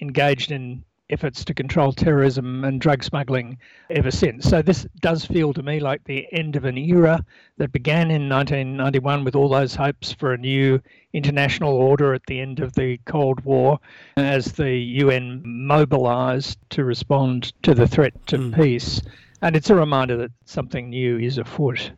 engaged 0.00 0.52
in 0.52 0.84
efforts 1.10 1.44
to 1.44 1.54
control 1.54 1.92
terrorism 1.92 2.64
and 2.64 2.80
drug 2.80 3.04
smuggling 3.04 3.58
ever 3.90 4.10
since. 4.10 4.48
So 4.48 4.62
this 4.62 4.86
does 5.00 5.24
feel 5.24 5.52
to 5.52 5.62
me 5.62 5.80
like 5.80 6.02
the 6.04 6.26
end 6.32 6.56
of 6.56 6.64
an 6.64 6.78
era 6.78 7.24
that 7.58 7.72
began 7.72 8.10
in 8.10 8.28
1991 8.28 9.24
with 9.24 9.36
all 9.36 9.48
those 9.48 9.74
hopes 9.74 10.12
for 10.12 10.32
a 10.32 10.38
new 10.38 10.80
international 11.12 11.74
order 11.74 12.14
at 12.14 12.26
the 12.26 12.40
end 12.40 12.60
of 12.60 12.72
the 12.74 12.98
Cold 13.04 13.44
War 13.44 13.78
as 14.16 14.52
the 14.52 14.74
UN 14.74 15.42
mobilized 15.44 16.58
to 16.70 16.84
respond 16.84 17.52
to 17.62 17.74
the 17.74 17.86
threat 17.86 18.14
to 18.28 18.38
mm. 18.38 18.54
peace. 18.54 19.02
And 19.42 19.54
it's 19.54 19.70
a 19.70 19.74
reminder 19.74 20.16
that 20.16 20.32
something 20.46 20.88
new 20.88 21.18
is 21.18 21.36
afoot. 21.36 21.92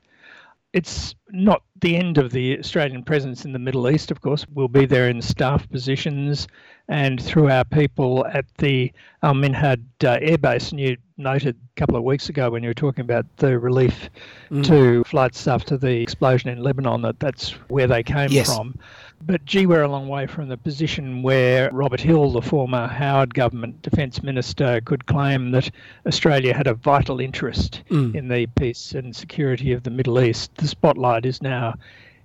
It's 0.76 1.14
not 1.30 1.62
the 1.80 1.97
end 1.97 2.18
of 2.18 2.33
the 2.33 2.59
Australian 2.59 3.02
presence 3.02 3.47
in 3.47 3.52
the 3.52 3.59
Middle 3.59 3.88
East, 3.88 4.11
of 4.11 4.21
course. 4.21 4.47
We'll 4.52 4.68
be 4.68 4.85
there 4.85 5.09
in 5.09 5.23
staff 5.23 5.66
positions 5.71 6.49
and 6.88 7.23
through 7.23 7.49
our 7.49 7.64
people 7.64 8.26
at 8.26 8.45
the 8.59 8.92
Al 9.23 9.33
Minhad 9.33 9.83
uh, 10.04 10.18
Air 10.21 10.37
Base. 10.37 10.73
And 10.73 10.78
you 10.78 10.99
noted 11.16 11.56
a 11.56 11.80
couple 11.80 11.97
of 11.97 12.02
weeks 12.04 12.28
ago 12.28 12.50
when 12.50 12.62
you 12.62 12.68
were 12.68 12.75
talking 12.75 13.00
about 13.00 13.25
the 13.38 13.59
relief 13.59 14.11
mm. 14.50 14.64
to 14.66 15.02
flight 15.04 15.35
staff 15.35 15.64
to 15.64 15.78
the 15.78 16.02
explosion 16.02 16.50
in 16.50 16.62
Lebanon 16.62 17.00
that 17.02 17.21
that's 17.21 17.52
where 17.68 17.87
they 17.87 18.02
came 18.02 18.30
yes. 18.30 18.54
from. 18.54 18.78
But 19.23 19.44
gee, 19.44 19.66
we're 19.66 19.82
a 19.82 19.88
long 19.88 20.08
way 20.08 20.26
from 20.26 20.49
the 20.49 20.56
position 20.56 21.23
where 21.23 21.70
Robert 21.73 22.00
Hill, 22.00 22.30
the 22.32 22.42
former 22.42 22.87
Howard 22.87 23.35
government 23.35 23.82
defence 23.82 24.23
minister, 24.23 24.80
could 24.85 25.06
claim 25.06 25.50
that 25.50 25.70
Australia 26.06 26.54
had 26.54 26.66
a 26.66 26.75
vital 26.75 27.18
interest 27.18 27.82
mm. 27.90 28.14
in 28.14 28.28
the 28.28 28.46
peace 28.46 28.92
and 28.92 29.16
security 29.16 29.73
of 29.73 29.82
the 29.82 29.90
Middle 29.90 30.20
East. 30.20 30.54
The 30.56 30.68
spotlight 30.68 31.26
is 31.26 31.42
now 31.42 31.75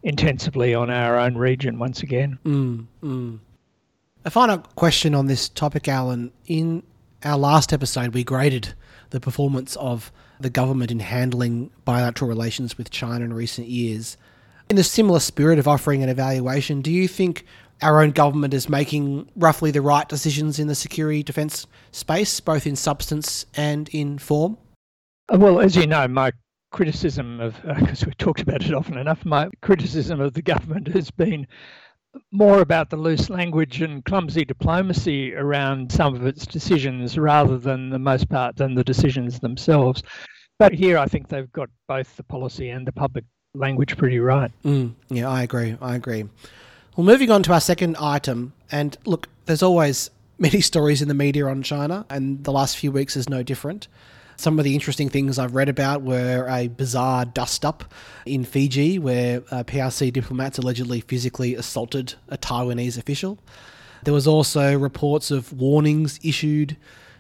intensively 0.04 0.74
on 0.74 0.90
our 0.90 1.18
own 1.18 1.38
region 1.38 1.80
once 1.80 2.04
again. 2.04 2.38
Mm, 2.46 2.86
mm. 3.02 3.40
A 4.24 4.30
final 4.30 4.60
question 4.60 5.16
on 5.16 5.28
this 5.28 5.50
topic, 5.50 5.88
Alan. 5.88 6.32
In 6.46 6.84
our 7.24 7.38
last 7.38 7.74
episode, 7.74 8.14
we 8.14 8.24
graded 8.24 8.74
the 9.10 9.20
performance 9.20 9.76
of 9.78 10.12
the 10.40 10.50
government 10.50 10.92
in 10.92 11.00
handling 11.00 11.72
bilateral 11.86 12.30
relations 12.30 12.78
with 12.78 12.90
China 12.92 13.26
in 13.26 13.34
recent 13.34 13.68
years. 13.68 14.18
In 14.72 14.78
a 14.78 14.84
similar 14.84 15.20
spirit 15.20 15.60
of 15.60 15.68
offering 15.68 16.02
an 16.02 16.08
evaluation, 16.08 16.82
do 16.82 16.94
you 16.94 17.06
think 17.06 17.44
our 17.82 18.02
own 18.02 18.12
government 18.12 18.54
is 18.54 18.70
making 18.70 19.30
roughly 19.36 19.70
the 19.70 19.82
right 19.82 20.08
decisions 20.08 20.60
in 20.60 20.68
the 20.68 20.76
security 20.76 21.24
defence 21.24 21.68
space, 21.92 22.40
both 22.40 22.66
in 22.66 22.78
substance 22.78 23.46
and 23.54 23.90
in 23.90 24.18
form? 24.18 24.58
Uh, 25.28 25.38
well, 25.38 25.60
as 25.60 25.76
you 25.76 25.86
know, 25.86 26.08
my 26.08 26.32
criticism 26.72 27.42
of, 27.42 27.62
because 27.64 28.02
uh, 28.02 28.06
we've 28.08 28.18
talked 28.18 28.40
about 28.40 28.64
it 28.64 28.74
often 28.74 28.98
enough, 28.98 29.26
my 29.26 29.50
criticism 29.62 30.22
of 30.22 30.36
the 30.36 30.42
government 30.54 30.88
has 30.88 31.12
been 31.12 31.46
more 32.32 32.62
about 32.62 32.90
the 32.90 32.96
loose 32.96 33.30
language 33.30 33.82
and 33.82 34.06
clumsy 34.06 34.46
diplomacy 34.46 35.36
around 35.36 35.92
some 35.92 36.16
of 36.16 36.26
its 36.26 36.48
decisions 36.48 37.18
rather 37.18 37.58
than 37.58 37.90
the 37.90 38.00
most 38.00 38.30
part 38.30 38.56
than 38.56 38.76
the 38.76 38.86
decisions 38.86 39.42
themselves. 39.42 40.02
But 40.60 40.74
here 40.74 40.98
I 40.98 41.08
think 41.08 41.28
they've 41.28 41.52
got 41.52 41.68
both 41.90 42.16
the 42.16 42.24
policy 42.24 42.70
and 42.70 42.88
the 42.88 42.94
public 42.94 43.26
language 43.54 43.98
pretty 43.98 44.20
right. 44.20 44.52
Mm, 44.64 44.94
yeah, 45.10 45.30
I 45.30 45.44
agree. 45.44 45.78
I 45.82 45.96
agree. 45.96 46.26
Well, 46.96 47.06
moving 47.06 47.32
on 47.32 47.44
to 47.44 47.54
our 47.54 47.62
second 47.62 47.98
item, 47.98 48.54
and 48.72 48.98
look, 49.06 49.28
there's 49.46 49.64
always 49.64 50.10
many 50.40 50.62
stories 50.62 51.02
in 51.02 51.08
the 51.08 51.14
media 51.14 51.46
on 51.48 51.64
China, 51.64 52.06
and 52.10 52.44
the 52.44 52.52
last 52.52 52.78
few 52.78 52.92
weeks 52.92 53.16
is 53.16 53.30
no 53.30 53.44
different. 53.44 53.88
Some 54.38 54.58
of 54.58 54.66
the 54.66 54.74
interesting 54.74 55.10
things 55.10 55.38
I've 55.38 55.54
read 55.54 55.70
about 55.70 56.02
were 56.02 56.48
a 56.50 56.68
bizarre 56.68 57.26
dust 57.26 57.64
up 57.64 57.94
in 58.26 58.44
Fiji 58.44 58.98
where 58.98 59.44
uh, 59.52 59.64
PRC 59.64 60.12
diplomats 60.12 60.58
allegedly 60.58 61.02
physically 61.02 61.54
assaulted 61.54 62.16
a 62.28 62.40
Taiwanese 62.40 62.98
official. 62.98 63.38
There 64.04 64.14
was 64.14 64.26
also 64.26 64.76
reports 64.76 65.30
of 65.30 65.54
warnings 65.54 66.20
issued 66.24 66.76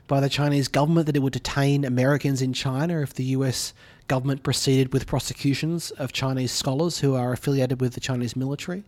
by 0.07 0.19
the 0.19 0.29
Chinese 0.29 0.67
government 0.67 1.05
that 1.05 1.15
it 1.15 1.19
would 1.19 1.33
detain 1.33 1.85
Americans 1.85 2.41
in 2.41 2.53
China 2.53 3.01
if 3.01 3.13
the 3.13 3.25
US 3.25 3.73
government 4.07 4.43
proceeded 4.43 4.93
with 4.93 5.07
prosecutions 5.07 5.91
of 5.91 6.11
Chinese 6.11 6.51
scholars 6.51 6.99
who 6.99 7.15
are 7.15 7.33
affiliated 7.33 7.81
with 7.81 7.93
the 7.93 7.99
Chinese 7.99 8.35
military. 8.35 8.83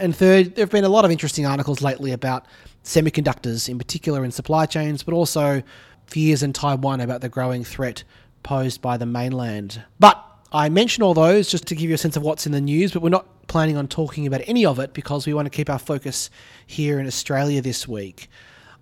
And 0.00 0.14
third, 0.14 0.54
there 0.54 0.62
have 0.62 0.70
been 0.70 0.84
a 0.84 0.88
lot 0.88 1.04
of 1.04 1.10
interesting 1.10 1.46
articles 1.46 1.82
lately 1.82 2.12
about 2.12 2.46
semiconductors, 2.84 3.68
in 3.68 3.78
particular 3.78 4.24
in 4.24 4.30
supply 4.30 4.66
chains, 4.66 5.02
but 5.02 5.14
also 5.14 5.62
fears 6.06 6.42
in 6.42 6.52
Taiwan 6.52 7.00
about 7.00 7.20
the 7.20 7.28
growing 7.28 7.64
threat 7.64 8.04
posed 8.42 8.80
by 8.80 8.96
the 8.96 9.06
mainland. 9.06 9.82
But 9.98 10.24
I 10.52 10.68
mention 10.68 11.02
all 11.02 11.14
those 11.14 11.50
just 11.50 11.66
to 11.66 11.74
give 11.74 11.88
you 11.88 11.94
a 11.94 11.98
sense 11.98 12.16
of 12.16 12.22
what's 12.22 12.46
in 12.46 12.52
the 12.52 12.60
news, 12.60 12.92
but 12.92 13.02
we're 13.02 13.10
not 13.10 13.46
planning 13.48 13.76
on 13.76 13.88
talking 13.88 14.26
about 14.26 14.42
any 14.46 14.64
of 14.64 14.78
it 14.78 14.94
because 14.94 15.26
we 15.26 15.34
want 15.34 15.46
to 15.46 15.50
keep 15.50 15.68
our 15.68 15.78
focus 15.78 16.30
here 16.66 16.98
in 16.98 17.06
Australia 17.06 17.60
this 17.60 17.88
week. 17.88 18.28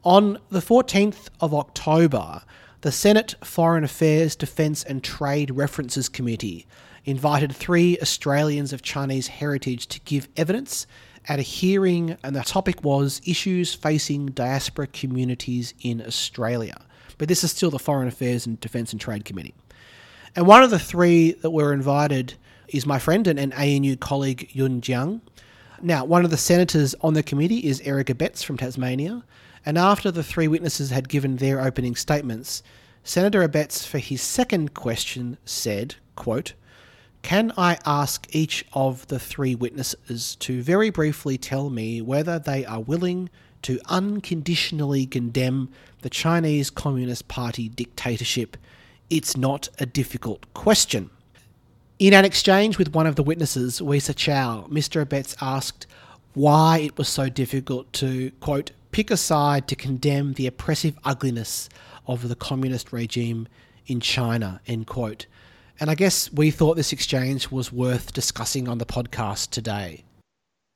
On 0.05 0.39
the 0.51 0.61
14th 0.61 1.29
of 1.41 1.53
October, 1.53 2.43
the 2.87 2.93
Senate 2.93 3.35
Foreign 3.43 3.83
Affairs, 3.83 4.37
Defence 4.37 4.85
and 4.85 5.03
Trade 5.03 5.51
References 5.51 6.09
Committee 6.09 6.69
invited 7.05 7.53
three 7.53 7.99
Australians 8.01 8.73
of 8.73 8.81
Chinese 8.81 9.27
heritage 9.27 9.89
to 9.89 9.99
give 10.05 10.29
evidence 10.37 10.87
at 11.29 11.41
a 11.41 11.43
hearing, 11.43 12.17
and 12.23 12.37
the 12.37 12.43
topic 12.43 12.85
was 12.85 13.21
issues 13.27 13.75
facing 13.75 14.27
diaspora 14.27 14.87
communities 14.87 15.75
in 15.81 16.01
Australia 16.01 16.77
but 17.19 17.27
this 17.27 17.43
is 17.43 17.51
still 17.51 17.71
the 17.71 17.79
Foreign 17.81 18.07
Affairs 18.07 18.47
and 18.47 18.61
Defence 18.61 18.93
and 18.93 19.01
Trade 19.01 19.25
Committee. 19.25 19.55
And 20.37 20.47
one 20.47 20.63
of 20.63 20.71
the 20.71 20.79
three 20.79 21.33
that 21.33 21.51
were 21.51 21.73
invited 21.73 22.35
is 22.69 22.87
my 22.87 23.01
friend 23.01 23.27
and, 23.27 23.37
and 23.37 23.53
ANU 23.55 23.97
colleague 23.97 24.49
Yun 24.53 24.81
Jiang. 24.81 25.23
Now, 25.83 26.05
one 26.05 26.25
of 26.25 26.31
the 26.31 26.37
senators 26.37 26.95
on 27.03 27.15
the 27.15 27.23
committee 27.23 27.67
is 27.67 27.83
Eric 27.85 28.07
Abetz 28.07 28.43
from 28.43 28.57
Tasmania, 28.57 29.25
and 29.65 29.77
after 29.77 30.11
the 30.11 30.23
three 30.23 30.49
witnesses 30.49 30.91
had 30.91 31.09
given 31.09 31.37
their 31.37 31.61
opening 31.61 31.95
statements, 31.95 32.63
Senator 33.05 33.47
Abetz, 33.47 33.87
for 33.87 33.99
his 33.99 34.23
second 34.23 34.75
question, 34.75 35.37
said, 35.45 35.97
quote, 36.15 36.55
Can 37.23 37.53
I 37.59 37.79
ask 37.85 38.27
each 38.35 38.65
of 38.73 39.07
the 39.09 39.19
three 39.19 39.55
witnesses 39.55 40.37
to 40.37 40.63
very 40.63 40.91
briefly 40.91 41.37
tell 41.37 41.69
me 41.69 42.01
whether 42.01 42.39
they 42.39 42.65
are 42.65 42.81
willing 42.81 43.29
to 43.63 43.79
unconditionally 43.87 45.07
condemn 45.07 45.69
the 46.01 46.11
Chinese 46.11 46.71
Communist 46.71 47.29
Party 47.29 47.69
dictatorship? 47.69 48.57
It's 49.11 49.37
not 49.37 49.69
a 49.79 49.87
difficult 49.87 50.53
question. 50.55 51.11
In 51.99 52.13
an 52.13 52.27
exchange 52.27 52.77
with 52.77 52.93
one 52.95 53.07
of 53.07 53.17
the 53.17 53.23
witnesses, 53.23 53.81
Wesa 53.81 54.15
Chau, 54.15 54.67
Mr. 54.71 55.03
Abetz 55.03 55.35
asked 55.41 55.87
why 56.35 56.77
it 56.81 56.99
was 56.99 57.09
so 57.09 57.31
difficult 57.31 57.91
to, 57.95 58.33
quote, 58.33 58.73
pick 58.91 59.11
a 59.11 59.17
side 59.17 59.67
to 59.69 59.75
condemn 59.75 60.35
the 60.35 60.47
oppressive 60.47 60.99
ugliness 61.05 61.71
of 62.07 62.29
the 62.29 62.35
communist 62.35 62.93
regime 62.93 63.49
in 63.87 64.01
China, 64.01 64.61
end 64.67 64.87
quote. 64.87 65.25
And 65.81 65.89
I 65.89 65.95
guess 65.95 66.31
we 66.31 66.51
thought 66.51 66.77
this 66.77 66.93
exchange 66.93 67.51
was 67.51 67.73
worth 67.73 68.13
discussing 68.13 68.69
on 68.69 68.77
the 68.77 68.85
podcast 68.85 69.49
today. 69.49 70.05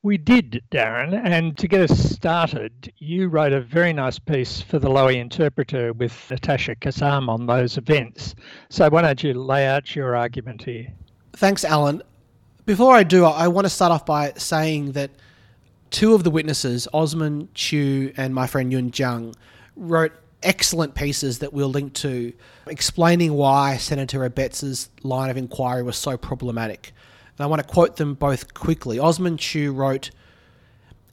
We 0.03 0.17
did, 0.17 0.63
Darren. 0.73 1.21
And 1.23 1.59
to 1.59 1.69
get 1.69 1.91
us 1.91 1.99
started, 1.99 2.91
you 2.97 3.29
wrote 3.29 3.53
a 3.53 3.61
very 3.61 3.93
nice 3.93 4.19
piece 4.19 4.63
for 4.63 4.79
the 4.79 4.89
Lowy 4.89 5.17
Interpreter 5.17 5.93
with 5.93 6.31
Natasha 6.31 6.77
Kassam 6.77 7.29
on 7.29 7.45
those 7.45 7.77
events. 7.77 8.35
So 8.71 8.89
why 8.89 9.03
don't 9.03 9.23
you 9.23 9.35
lay 9.35 9.67
out 9.67 9.95
your 9.95 10.17
argument 10.17 10.63
here? 10.63 10.87
Thanks, 11.33 11.65
Alan. 11.65 12.03
Before 12.67 12.95
I 12.95 13.03
do, 13.03 13.25
I 13.25 13.49
want 13.49 13.65
to 13.65 13.71
start 13.71 13.93
off 13.93 14.05
by 14.05 14.33
saying 14.37 14.93
that 14.93 15.11
two 15.91 16.15
of 16.15 16.25
the 16.25 16.31
witnesses, 16.31 16.87
Osmond 16.93 17.55
Chiu 17.55 18.13
and 18.17 18.35
my 18.35 18.47
friend 18.47 18.73
Yun 18.73 18.91
Jiang, 18.91 19.35
wrote 19.77 20.13
excellent 20.43 20.95
pieces 20.95 21.39
that 21.41 21.53
we'll 21.53 21.69
link 21.69 21.93
to 21.95 22.33
explaining 22.67 23.35
why 23.35 23.77
Senator 23.77 24.25
Abetz's 24.25 24.91
line 25.03 25.31
of 25.31 25.37
inquiry 25.37 25.83
was 25.83 25.97
so 25.97 26.17
problematic. 26.17 26.93
And 27.39 27.45
I 27.45 27.47
want 27.47 27.63
to 27.63 27.69
quote 27.69 27.97
them 27.97 28.15
both 28.15 28.55
quickly. 28.55 28.99
Osmond 28.99 29.39
Chiu 29.39 29.73
wrote, 29.73 30.11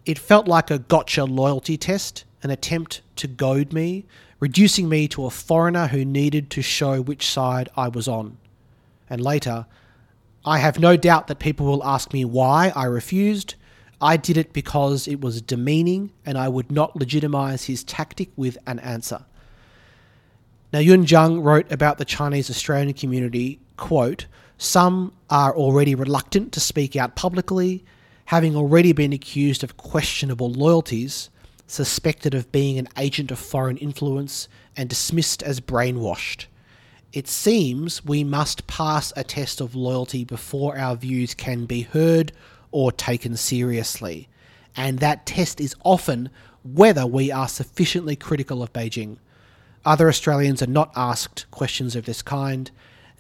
It 0.06 0.20
felt 0.20 0.48
like 0.48 0.72
a 0.72 0.80
gotcha 0.80 1.26
loyalty 1.26 1.78
test, 1.78 2.26
an 2.44 2.52
attempt 2.52 3.02
to 3.18 3.28
goad 3.28 3.74
me, 3.74 4.06
reducing 4.40 4.90
me 4.90 5.08
to 5.10 5.26
a 5.26 5.30
foreigner 5.30 5.88
who 5.88 6.06
needed 6.06 6.50
to 6.52 6.62
show 6.62 7.02
which 7.02 7.28
side 7.28 7.70
I 7.76 7.88
was 7.88 8.08
on. 8.08 8.38
And 9.10 9.22
later, 9.22 9.66
I 10.48 10.60
have 10.60 10.80
no 10.80 10.96
doubt 10.96 11.28
that 11.28 11.40
people 11.40 11.66
will 11.66 11.84
ask 11.84 12.14
me 12.14 12.24
why 12.24 12.72
I 12.74 12.86
refused. 12.86 13.56
I 14.00 14.16
did 14.16 14.38
it 14.38 14.54
because 14.54 15.06
it 15.06 15.20
was 15.20 15.42
demeaning 15.42 16.12
and 16.26 16.38
I 16.38 16.48
would 16.48 16.72
not 16.72 16.96
legitimize 16.96 17.66
his 17.66 17.84
tactic 17.84 18.30
with 18.38 18.58
an 18.66 18.80
answer. 18.80 19.26
Now, 20.72 20.80
Yun 20.80 21.06
Jiang 21.06 21.44
wrote 21.44 21.70
about 21.70 21.98
the 21.98 22.06
Chinese 22.06 22.50
Australian 22.50 22.94
community, 22.94 23.60
quote, 23.76 24.28
some 24.58 25.12
are 25.30 25.54
already 25.54 25.96
reluctant 25.96 26.54
to 26.54 26.62
speak 26.62 26.96
out 26.96 27.18
publicly, 27.18 27.84
having 28.26 28.56
already 28.56 28.94
been 28.94 29.12
accused 29.12 29.66
of 29.66 29.76
questionable 29.76 30.50
loyalties, 30.50 31.30
suspected 31.68 32.34
of 32.34 32.54
being 32.54 32.80
an 32.80 32.88
agent 32.98 33.32
of 33.32 33.40
foreign 33.40 33.76
influence, 33.78 34.48
and 34.78 34.88
dismissed 34.88 35.44
as 35.44 35.60
brainwashed. 35.60 36.46
It 37.14 37.28
seems 37.28 38.04
we 38.04 38.24
must 38.24 38.68
pass 38.68 39.14
a 39.16 39.24
test 39.24 39.62
of 39.62 39.76
loyalty 39.76 40.26
before 40.26 40.78
our 40.78 40.96
views 40.96 41.34
can 41.34 41.66
be 41.66 41.82
heard 41.82 42.34
or 42.70 42.92
taken 42.92 43.38
seriously, 43.38 44.28
and 44.76 45.00
that 45.00 45.26
test 45.26 45.62
is 45.62 45.76
often 45.86 46.30
whether 46.64 47.06
we 47.06 47.32
are 47.32 47.48
sufficiently 47.48 48.18
critical 48.18 48.62
of 48.62 48.74
Beijing. 48.74 49.18
Other 49.86 50.10
Australians 50.10 50.62
are 50.62 50.68
not 50.68 50.92
asked 50.98 51.50
questions 51.50 51.96
of 51.96 52.06
this 52.06 52.22
kind. 52.22 52.70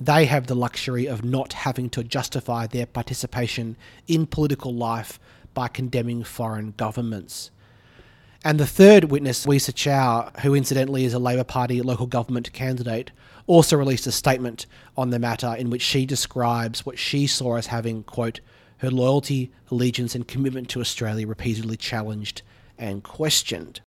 They 0.01 0.25
have 0.25 0.47
the 0.47 0.55
luxury 0.55 1.05
of 1.05 1.23
not 1.23 1.53
having 1.53 1.89
to 1.91 2.03
justify 2.03 2.67
their 2.67 2.85
participation 2.85 3.77
in 4.05 4.27
political 4.27 4.73
life 4.73 5.17
by 5.53 5.69
condemning 5.69 6.25
foreign 6.25 6.73
governments. 6.75 7.51
And 8.47 8.61
the 8.61 8.65
third 8.65 9.11
witness, 9.11 9.45
Wesa 9.45 9.75
Chau, 9.75 10.31
who 10.39 10.55
incidentally 10.55 11.03
is 11.03 11.13
a 11.13 11.19
Labor 11.19 11.43
Party 11.43 11.81
local 11.81 12.05
government 12.07 12.53
candidate, 12.53 13.11
also 13.45 13.75
released 13.75 14.07
a 14.07 14.11
statement 14.13 14.65
on 14.95 15.09
the 15.09 15.19
matter 15.19 15.53
in 15.59 15.69
which 15.69 15.81
she 15.81 16.05
describes 16.05 16.85
what 16.85 16.97
she 16.97 17.27
saw 17.27 17.57
as 17.57 17.67
having, 17.67 18.03
quote, 18.03 18.39
her 18.77 18.89
loyalty, 18.89 19.51
allegiance, 19.69 20.15
and 20.15 20.29
commitment 20.29 20.69
to 20.69 20.79
Australia 20.79 21.27
repeatedly 21.27 21.75
challenged 21.75 22.41
and 22.77 23.03
questioned. 23.03 23.81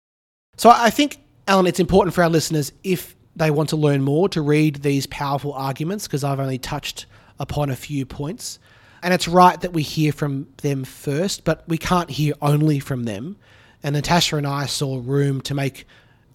So 0.55 0.71
I 0.71 0.89
think 0.89 1.17
Alan, 1.47 1.67
it's 1.67 1.79
important 1.79 2.15
for 2.15 2.23
our 2.23 2.29
listeners, 2.29 2.73
if 2.83 3.15
they 3.35 3.51
want 3.51 3.69
to 3.69 3.75
learn 3.75 4.01
more, 4.01 4.27
to 4.29 4.41
read 4.41 4.77
these 4.77 5.05
powerful 5.05 5.53
arguments, 5.53 6.07
because 6.07 6.23
I've 6.23 6.39
only 6.39 6.57
touched 6.57 7.05
upon 7.39 7.69
a 7.69 7.75
few 7.75 8.07
points. 8.07 8.57
And 9.03 9.13
it's 9.13 9.27
right 9.27 9.61
that 9.61 9.73
we 9.73 9.83
hear 9.83 10.11
from 10.11 10.47
them 10.63 10.83
first, 10.83 11.43
but 11.43 11.63
we 11.67 11.77
can't 11.77 12.09
hear 12.09 12.33
only 12.41 12.79
from 12.79 13.03
them. 13.03 13.37
And 13.83 13.95
Natasha 13.95 14.37
and 14.37 14.47
I 14.47 14.65
saw 14.65 15.01
room 15.03 15.41
to 15.41 15.53
make 15.53 15.85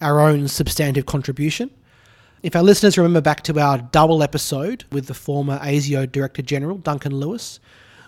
our 0.01 0.19
own 0.19 0.47
substantive 0.47 1.05
contribution. 1.05 1.69
If 2.41 2.55
our 2.55 2.63
listeners 2.63 2.97
remember 2.97 3.21
back 3.21 3.43
to 3.43 3.59
our 3.59 3.77
double 3.77 4.21
episode 4.21 4.85
with 4.91 5.07
the 5.07 5.13
former 5.13 5.59
ASIO 5.59 6.11
Director 6.11 6.41
General, 6.41 6.77
Duncan 6.77 7.15
Lewis, 7.15 7.59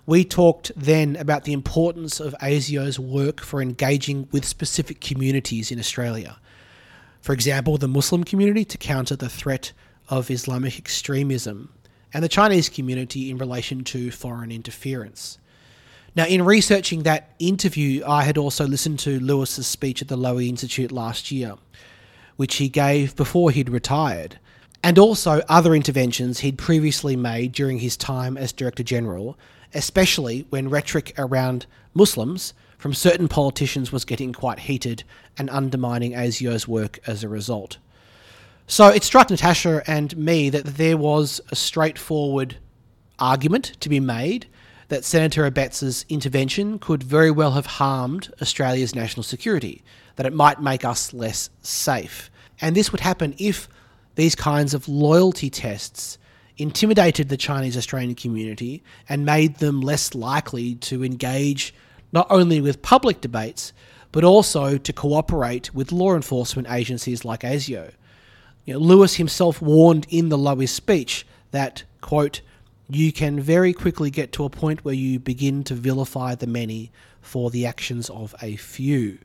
we 0.05 0.23
talked 0.23 0.71
then 0.75 1.15
about 1.15 1.45
the 1.45 1.53
importance 1.53 2.19
of 2.19 2.35
ASIO's 2.41 2.99
work 2.99 3.41
for 3.41 3.61
engaging 3.61 4.27
with 4.31 4.45
specific 4.45 4.99
communities 5.01 5.71
in 5.71 5.79
Australia 5.79 6.37
for 7.25 7.33
example, 7.33 7.79
the 7.79 7.87
Muslim 7.87 8.23
community 8.23 8.63
to 8.65 8.77
counter 8.77 9.15
the 9.15 9.29
threat 9.29 9.71
of 10.09 10.29
Islamic 10.29 10.77
extremism, 10.77 11.73
and 12.13 12.23
the 12.23 12.29
Chinese 12.29 12.69
community 12.69 13.31
in 13.31 13.39
relation 13.39 13.83
to 13.85 14.11
foreign 14.11 14.51
interference. 14.51 15.39
Now, 16.15 16.25
in 16.25 16.45
researching 16.45 17.03
that 17.03 17.31
interview, 17.39 18.01
I 18.07 18.23
had 18.23 18.37
also 18.37 18.65
listened 18.65 18.99
to 18.99 19.19
Lewis's 19.19 19.67
speech 19.67 20.01
at 20.01 20.07
the 20.07 20.17
Lowy 20.17 20.47
Institute 20.47 20.89
last 20.89 21.29
year, 21.29 21.55
which 22.37 22.55
he 22.55 22.69
gave 22.69 23.17
before 23.17 23.51
he'd 23.51 23.67
retired, 23.67 24.39
and 24.81 24.97
also 24.97 25.41
other 25.49 25.75
interventions 25.75 26.39
he'd 26.39 26.57
previously 26.57 27.17
made 27.17 27.51
during 27.51 27.79
his 27.79 27.97
time 27.97 28.37
as 28.37 28.53
Director 28.53 28.81
General, 28.83 29.37
especially 29.73 30.45
when 30.51 30.69
rhetoric 30.69 31.13
around 31.17 31.65
Muslims 31.93 32.53
from 32.77 32.93
certain 32.93 33.27
politicians 33.27 33.91
was 33.91 34.05
getting 34.05 34.31
quite 34.31 34.59
heated 34.59 35.03
and 35.37 35.49
undermining 35.49 36.13
ASIO's 36.13 36.65
work 36.65 36.97
as 37.05 37.25
a 37.25 37.29
result. 37.29 37.77
So 38.67 38.87
it 38.87 39.03
struck 39.03 39.29
Natasha 39.29 39.83
and 39.85 40.15
me 40.15 40.49
that 40.49 40.65
there 40.65 40.95
was 40.95 41.41
a 41.51 41.57
straightforward 41.57 42.55
argument 43.19 43.73
to 43.81 43.89
be 43.89 43.99
made 43.99 44.47
that 44.87 45.03
Senator 45.03 45.49
Abetz's 45.49 46.05
intervention 46.09 46.79
could 46.79 47.03
very 47.03 47.31
well 47.31 47.51
have 47.51 47.65
harmed 47.65 48.31
Australia's 48.41 48.95
national 48.95 49.23
security, 49.23 49.83
that 50.15 50.25
it 50.25 50.33
might 50.33 50.61
make 50.61 50.85
us 50.85 51.13
less 51.13 51.49
safe. 51.61 52.29
And 52.61 52.75
this 52.75 52.91
would 52.91 53.01
happen 53.01 53.35
if 53.37 53.67
these 54.15 54.35
kinds 54.35 54.73
of 54.73 54.87
loyalty 54.87 55.49
tests 55.49 56.17
intimidated 56.57 57.29
the 57.29 57.37
Chinese 57.37 57.75
Australian 57.75 58.15
community 58.15 58.83
and 59.09 59.25
made 59.25 59.57
them 59.57 59.81
less 59.81 60.15
likely 60.15 60.75
to 60.75 61.03
engage 61.03 61.73
not 62.11 62.27
only 62.29 62.61
with 62.61 62.81
public 62.81 63.19
debates, 63.19 63.73
but 64.13 64.23
also 64.23 64.77
to 64.77 64.93
cooperate 64.93 65.73
with 65.73 65.91
law 65.91 66.15
enforcement 66.15 66.69
agencies 66.71 67.25
like 67.25 67.41
ASIO. 67.41 67.91
You 68.63 68.75
know, 68.75 68.79
Lewis 68.79 69.15
himself 69.15 69.61
warned 69.61 70.07
in 70.09 70.29
the 70.29 70.37
Lowy 70.37 70.69
speech 70.69 71.27
that, 71.51 71.83
quote, 71.99 72.39
you 72.89 73.11
can 73.11 73.39
very 73.39 73.73
quickly 73.73 74.09
get 74.09 74.31
to 74.33 74.45
a 74.45 74.49
point 74.49 74.85
where 74.85 74.93
you 74.93 75.19
begin 75.19 75.63
to 75.65 75.73
vilify 75.73 76.35
the 76.35 76.47
many 76.47 76.91
for 77.21 77.49
the 77.49 77.65
actions 77.65 78.09
of 78.09 78.35
a 78.41 78.55
few. 78.55 79.17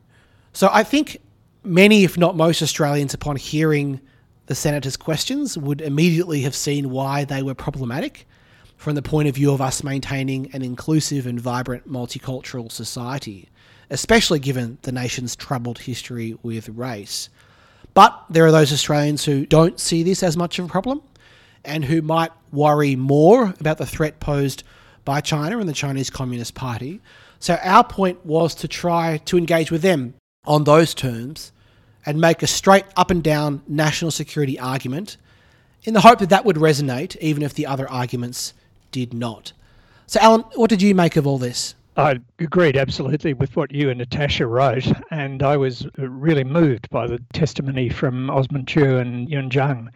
So 0.53 0.69
I 0.71 0.83
think 0.83 1.17
many, 1.63 2.03
if 2.03 2.17
not 2.17 2.35
most 2.35 2.61
Australians, 2.61 3.13
upon 3.13 3.35
hearing 3.35 4.01
the 4.47 4.55
Senator's 4.55 4.97
questions, 4.97 5.57
would 5.57 5.81
immediately 5.81 6.41
have 6.41 6.55
seen 6.55 6.89
why 6.89 7.23
they 7.23 7.43
were 7.43 7.53
problematic 7.53 8.27
from 8.75 8.95
the 8.95 9.01
point 9.01 9.27
of 9.27 9.35
view 9.35 9.51
of 9.51 9.61
us 9.61 9.83
maintaining 9.83 10.51
an 10.53 10.63
inclusive 10.63 11.27
and 11.27 11.39
vibrant 11.39 11.87
multicultural 11.87 12.71
society, 12.71 13.47
especially 13.91 14.39
given 14.39 14.79
the 14.81 14.91
nation's 14.91 15.35
troubled 15.35 15.77
history 15.77 16.35
with 16.41 16.67
race. 16.69 17.29
But 17.93 18.25
there 18.29 18.45
are 18.45 18.51
those 18.51 18.73
Australians 18.73 19.23
who 19.23 19.45
don't 19.45 19.79
see 19.79 20.01
this 20.01 20.23
as 20.23 20.35
much 20.35 20.57
of 20.57 20.65
a 20.65 20.69
problem 20.69 21.03
and 21.63 21.85
who 21.85 22.01
might 22.01 22.31
worry 22.51 22.95
more 22.95 23.53
about 23.59 23.77
the 23.77 23.85
threat 23.85 24.19
posed 24.19 24.63
by 25.05 25.21
China 25.21 25.59
and 25.59 25.67
the 25.67 25.73
Chinese 25.73 26.09
Communist 26.09 26.53
Party. 26.53 27.01
So 27.39 27.57
our 27.63 27.83
point 27.83 28.25
was 28.25 28.53
to 28.55 28.67
try 28.67 29.17
to 29.25 29.37
engage 29.37 29.71
with 29.71 29.81
them 29.81 30.13
on 30.45 30.63
those 30.63 30.93
terms 30.93 31.51
and 32.05 32.19
make 32.19 32.43
a 32.43 32.47
straight 32.47 32.85
up 32.95 33.11
and 33.11 33.23
down 33.23 33.61
national 33.67 34.11
security 34.11 34.59
argument 34.59 35.17
in 35.83 35.93
the 35.93 36.01
hope 36.01 36.19
that 36.19 36.29
that 36.29 36.45
would 36.45 36.57
resonate 36.57 37.15
even 37.17 37.43
if 37.43 37.53
the 37.53 37.65
other 37.65 37.89
arguments 37.89 38.53
did 38.91 39.13
not. 39.13 39.53
So, 40.07 40.19
Alan, 40.19 40.41
what 40.55 40.69
did 40.69 40.81
you 40.81 40.93
make 40.93 41.15
of 41.15 41.25
all 41.25 41.37
this? 41.37 41.75
I 41.97 42.19
agreed 42.39 42.77
absolutely 42.77 43.33
with 43.33 43.55
what 43.55 43.71
you 43.71 43.89
and 43.89 43.99
Natasha 43.99 44.47
wrote, 44.47 44.91
and 45.11 45.43
I 45.43 45.57
was 45.57 45.85
really 45.97 46.43
moved 46.43 46.89
by 46.89 47.07
the 47.07 47.21
testimony 47.33 47.89
from 47.89 48.29
Osmond 48.29 48.67
Chiu 48.67 48.97
and 48.97 49.29
Yun 49.29 49.49
Jiang. 49.49 49.89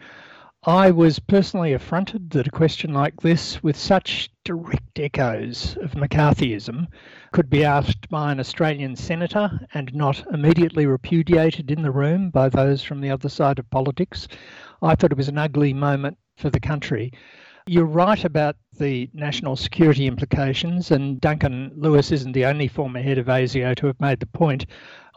I 0.64 0.90
was 0.90 1.18
personally 1.18 1.74
affronted 1.74 2.30
that 2.30 2.48
a 2.48 2.50
question 2.50 2.92
like 2.92 3.20
this, 3.20 3.62
with 3.62 3.76
such 3.76 4.30
direct 4.44 4.98
echoes 4.98 5.76
of 5.82 5.92
McCarthyism, 5.92 6.86
could 7.32 7.48
be 7.50 7.62
asked 7.62 8.08
by 8.08 8.32
an 8.32 8.40
Australian 8.40 8.96
senator 8.96 9.60
and 9.74 9.94
not 9.94 10.24
immediately 10.32 10.86
repudiated 10.86 11.70
in 11.70 11.82
the 11.82 11.90
room 11.90 12.30
by 12.30 12.48
those 12.48 12.82
from 12.82 13.00
the 13.00 13.10
other 13.10 13.28
side 13.28 13.58
of 13.58 13.70
politics. 13.70 14.26
I 14.82 14.94
thought 14.94 15.12
it 15.12 15.18
was 15.18 15.28
an 15.28 15.38
ugly 15.38 15.72
moment 15.72 16.18
for 16.36 16.50
the 16.50 16.60
country. 16.60 17.12
You're 17.68 17.84
right 17.84 18.24
about 18.24 18.54
the 18.78 19.10
national 19.12 19.56
security 19.56 20.06
implications, 20.06 20.92
and 20.92 21.20
Duncan 21.20 21.72
Lewis 21.74 22.12
isn't 22.12 22.30
the 22.30 22.44
only 22.44 22.68
former 22.68 23.02
head 23.02 23.18
of 23.18 23.26
ASIO 23.26 23.74
to 23.74 23.88
have 23.88 24.00
made 24.00 24.20
the 24.20 24.26
point. 24.26 24.66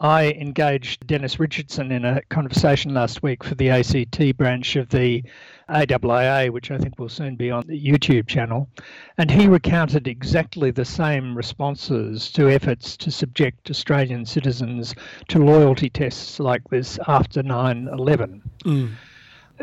I 0.00 0.32
engaged 0.32 1.06
Dennis 1.06 1.38
Richardson 1.38 1.92
in 1.92 2.04
a 2.04 2.22
conversation 2.22 2.92
last 2.92 3.22
week 3.22 3.44
for 3.44 3.54
the 3.54 3.70
ACT 3.70 4.36
branch 4.36 4.74
of 4.74 4.88
the 4.88 5.22
AIIA, 5.68 6.50
which 6.50 6.72
I 6.72 6.78
think 6.78 6.98
will 6.98 7.08
soon 7.08 7.36
be 7.36 7.52
on 7.52 7.68
the 7.68 7.80
YouTube 7.80 8.26
channel, 8.26 8.68
and 9.16 9.30
he 9.30 9.46
recounted 9.46 10.08
exactly 10.08 10.72
the 10.72 10.84
same 10.84 11.36
responses 11.36 12.32
to 12.32 12.50
efforts 12.50 12.96
to 12.96 13.12
subject 13.12 13.70
Australian 13.70 14.26
citizens 14.26 14.92
to 15.28 15.38
loyalty 15.38 15.88
tests 15.88 16.40
like 16.40 16.68
this 16.68 16.98
after 17.06 17.44
9 17.44 17.88
11. 17.92 18.42
Mm 18.64 18.90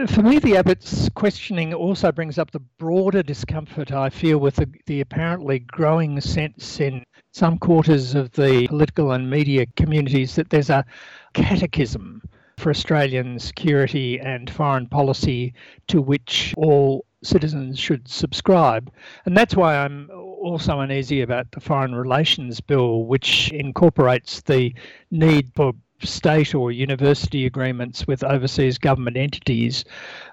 for 0.06 0.22
me, 0.22 0.38
the 0.38 0.54
Abetz's 0.54 1.10
questioning 1.16 1.74
also 1.74 2.12
brings 2.12 2.38
up 2.38 2.52
the 2.52 2.60
broader 2.60 3.24
discomfort 3.24 3.92
I 3.92 4.10
feel 4.10 4.38
with 4.38 4.58
the, 4.58 4.70
the, 4.86 5.02
apparently 5.02 5.60
growing 5.60 6.22
sense 6.22 6.80
in 6.80 7.04
some 7.32 7.58
quarters 7.58 8.14
of 8.14 8.32
the 8.34 8.68
political 8.68 9.12
and 9.14 9.30
media 9.30 9.66
communities 9.76 10.36
that 10.36 10.50
there's 10.50 10.70
a 10.70 10.86
catechism 11.34 12.22
for 12.58 12.70
Australian 12.70 13.40
security 13.40 14.20
and 14.20 14.50
foreign 14.50 14.88
policy 14.88 15.54
to 15.88 16.02
which 16.02 16.54
all 16.58 17.06
citizens 17.24 17.80
should 17.80 18.08
subscribe. 18.08 18.92
And 19.26 19.36
that's 19.36 19.56
why 19.56 19.78
I'm 19.78 20.10
also 20.12 20.80
uneasy 20.80 21.22
about 21.22 21.52
the 21.52 21.60
Foreign 21.60 21.96
Relations 21.96 22.62
Bill, 22.62 23.06
which 23.06 23.52
incorporates 23.52 24.42
the 24.42 24.74
need 25.12 25.52
for 25.56 25.74
state 26.04 26.54
or 26.54 26.72
university 26.72 27.46
agreements 27.46 28.06
with 28.08 28.24
overseas 28.24 28.78
government 28.78 29.18
entities 29.18 29.84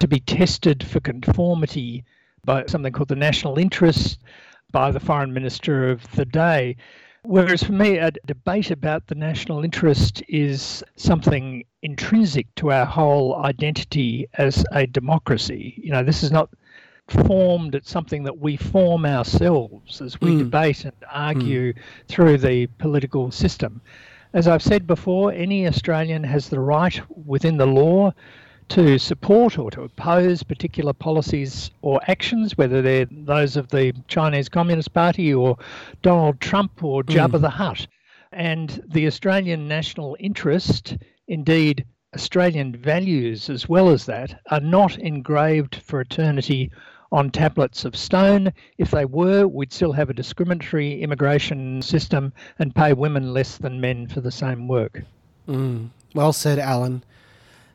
to 0.00 0.08
be 0.08 0.20
tested 0.20 0.86
for 0.86 1.00
conformity 1.00 2.04
by 2.44 2.64
something 2.66 2.92
called 2.92 3.08
the 3.08 3.16
national 3.16 3.58
interest 3.58 4.18
by 4.70 4.90
the 4.90 5.00
foreign 5.00 5.32
minister 5.32 5.90
of 5.90 6.10
the 6.12 6.24
day. 6.24 6.76
Whereas 7.22 7.62
for 7.62 7.72
me, 7.72 7.96
a 7.96 8.10
debate 8.26 8.70
about 8.70 9.06
the 9.06 9.14
national 9.14 9.64
interest 9.64 10.22
is 10.28 10.84
something 10.96 11.64
intrinsic 11.80 12.54
to 12.56 12.70
our 12.70 12.84
whole 12.84 13.36
identity 13.36 14.28
as 14.34 14.66
a 14.72 14.86
democracy. 14.86 15.80
You 15.82 15.92
know, 15.92 16.02
this 16.02 16.22
is 16.22 16.30
not 16.30 16.50
formed, 17.08 17.74
it's 17.74 17.90
something 17.90 18.24
that 18.24 18.38
we 18.38 18.56
form 18.56 19.06
ourselves 19.06 20.02
as 20.02 20.20
we 20.20 20.32
mm. 20.32 20.38
debate 20.40 20.84
and 20.84 20.92
argue 21.10 21.72
mm. 21.72 21.78
through 22.08 22.38
the 22.38 22.66
political 22.78 23.30
system. 23.30 23.80
As 24.34 24.48
I've 24.48 24.62
said 24.62 24.84
before, 24.88 25.32
any 25.32 25.64
Australian 25.64 26.24
has 26.24 26.48
the 26.48 26.58
right 26.58 27.00
within 27.24 27.56
the 27.56 27.66
law 27.66 28.12
to 28.70 28.98
support 28.98 29.60
or 29.60 29.70
to 29.70 29.82
oppose 29.82 30.42
particular 30.42 30.92
policies 30.92 31.70
or 31.82 32.00
actions, 32.08 32.58
whether 32.58 32.82
they're 32.82 33.06
those 33.12 33.56
of 33.56 33.68
the 33.68 33.94
Chinese 34.08 34.48
Communist 34.48 34.92
Party 34.92 35.32
or 35.32 35.56
Donald 36.02 36.40
Trump 36.40 36.82
or 36.82 37.04
Jabba 37.04 37.38
mm. 37.38 37.42
the 37.42 37.50
Hutt. 37.50 37.86
And 38.32 38.82
the 38.88 39.06
Australian 39.06 39.68
national 39.68 40.16
interest, 40.18 40.96
indeed 41.28 41.84
Australian 42.12 42.74
values 42.74 43.48
as 43.48 43.68
well 43.68 43.88
as 43.88 44.04
that, 44.06 44.40
are 44.50 44.58
not 44.58 44.98
engraved 44.98 45.76
for 45.76 46.00
eternity 46.00 46.72
on 47.14 47.30
tablets 47.30 47.84
of 47.84 47.94
stone. 47.94 48.52
If 48.76 48.90
they 48.90 49.04
were, 49.04 49.46
we'd 49.46 49.72
still 49.72 49.92
have 49.92 50.10
a 50.10 50.14
discriminatory 50.14 51.00
immigration 51.00 51.80
system 51.80 52.32
and 52.58 52.74
pay 52.74 52.92
women 52.92 53.32
less 53.32 53.56
than 53.56 53.80
men 53.80 54.08
for 54.08 54.20
the 54.20 54.32
same 54.32 54.66
work. 54.66 55.00
Mm. 55.48 55.90
Well 56.12 56.32
said, 56.32 56.58
Alan. 56.58 57.04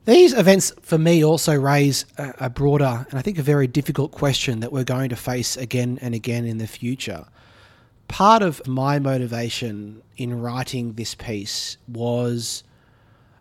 These 0.04 0.34
events, 0.34 0.74
for 0.82 0.98
me, 0.98 1.24
also 1.24 1.56
raise 1.56 2.06
a, 2.18 2.34
a, 2.42 2.50
broader 2.50 3.06
and 3.10 3.18
I 3.18 3.22
think 3.22 3.38
a 3.38 3.44
very 3.44 3.68
difficult 3.68 4.12
question 4.12 4.60
that 4.60 4.74
we're 4.74 4.84
going 4.84 5.10
to 5.10 5.16
face 5.16 5.56
again 5.56 6.00
and 6.02 6.14
again 6.14 6.46
in 6.46 6.58
the 6.58 6.68
future. 6.68 7.26
Part 8.10 8.44
of 8.44 8.66
my 8.68 9.00
motivation 9.00 10.02
in 10.18 10.42
writing 10.42 10.94
this 10.94 11.16
piece 11.16 11.78
was 11.88 12.64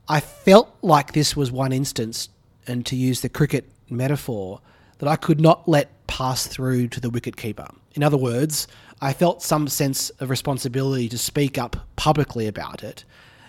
I 0.09 0.21
felt 0.21 0.77
like 0.81 1.13
this 1.13 1.35
was 1.35 1.51
one 1.51 1.73
instance, 1.73 2.29
and 2.69 2.87
to 2.87 2.95
use 2.95 3.21
the 3.21 3.29
cricket 3.29 3.69
metaphor, 3.91 4.61
that 4.99 5.09
I 5.09 5.17
could 5.17 5.41
not 5.41 5.69
let 5.69 6.07
pass 6.07 6.47
through 6.47 6.89
to 6.89 7.01
the 7.01 7.11
wicketkeeper. 7.11 7.75
In 7.95 8.03
other 8.03 8.17
words, 8.17 8.67
I 9.01 9.13
felt 9.13 9.43
some 9.43 9.69
sense 9.69 10.11
of 10.21 10.31
responsibility 10.31 11.09
to 11.09 11.19
speak 11.19 11.59
up 11.59 11.77
publicly 11.97 12.47
about 12.47 12.83
it, 12.83 13.05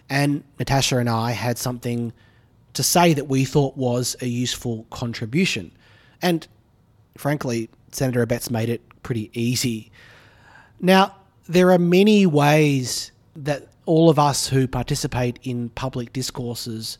and 0.10 0.44
Natasha 0.58 0.98
and 0.98 1.10
I 1.10 1.32
had 1.32 1.58
something 1.58 2.14
to 2.74 2.84
say 2.84 3.14
that 3.14 3.28
we 3.28 3.46
thought 3.46 3.78
was 3.78 4.16
a 4.22 4.28
useful 4.28 4.86
contribution. 4.92 5.72
And 6.22 6.48
frankly, 7.18 7.70
Senator 7.92 8.26
Abetz 8.26 8.50
made 8.52 8.70
it 8.70 8.82
pretty 9.04 9.32
easy. 9.34 9.92
Now, 10.80 11.16
there 11.48 11.72
are 11.72 11.80
many 11.80 12.26
ways 12.26 13.12
that 13.36 13.68
all 13.86 14.10
of 14.10 14.20
us 14.20 14.48
who 14.48 14.68
participate 14.68 15.40
in 15.44 15.70
public 15.70 16.14
discourses 16.14 17.00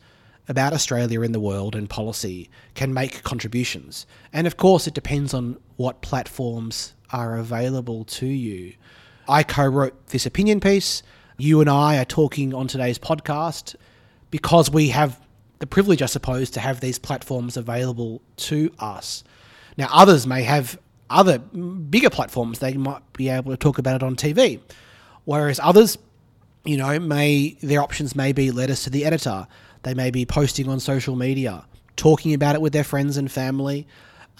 about 0.50 0.72
Australia 0.72 1.20
in 1.20 1.30
the 1.30 1.40
world 1.40 1.76
and 1.76 1.88
policy 1.88 2.50
can 2.74 2.92
make 2.92 3.22
contributions. 3.22 4.04
And 4.32 4.48
of 4.48 4.56
course, 4.56 4.88
it 4.88 4.94
depends 4.94 5.32
on 5.32 5.56
what 5.76 6.02
platforms 6.02 6.94
are 7.12 7.38
available 7.38 8.04
to 8.04 8.26
you. 8.26 8.74
I 9.28 9.44
co 9.44 9.64
wrote 9.64 10.08
this 10.08 10.26
opinion 10.26 10.58
piece. 10.58 11.04
You 11.38 11.60
and 11.60 11.70
I 11.70 11.98
are 11.98 12.04
talking 12.04 12.52
on 12.52 12.66
today's 12.66 12.98
podcast 12.98 13.76
because 14.32 14.70
we 14.70 14.88
have 14.88 15.24
the 15.60 15.68
privilege, 15.68 16.02
I 16.02 16.06
suppose, 16.06 16.50
to 16.50 16.60
have 16.60 16.80
these 16.80 16.98
platforms 16.98 17.56
available 17.56 18.20
to 18.36 18.72
us. 18.80 19.22
Now, 19.76 19.88
others 19.92 20.26
may 20.26 20.42
have 20.42 20.78
other 21.08 21.38
bigger 21.38 22.10
platforms, 22.10 22.58
they 22.58 22.74
might 22.74 23.02
be 23.12 23.28
able 23.28 23.52
to 23.52 23.56
talk 23.56 23.78
about 23.78 23.96
it 23.96 24.02
on 24.02 24.16
TV. 24.16 24.60
Whereas 25.24 25.60
others, 25.62 25.96
you 26.64 26.76
know, 26.76 26.98
may 26.98 27.56
their 27.62 27.82
options 27.82 28.14
may 28.14 28.32
be 28.32 28.50
letters 28.50 28.82
to 28.84 28.90
the 28.90 29.04
editor. 29.04 29.46
They 29.82 29.94
may 29.94 30.10
be 30.10 30.26
posting 30.26 30.68
on 30.68 30.80
social 30.80 31.16
media, 31.16 31.64
talking 31.96 32.34
about 32.34 32.54
it 32.54 32.60
with 32.60 32.72
their 32.72 32.84
friends 32.84 33.16
and 33.16 33.30
family, 33.30 33.86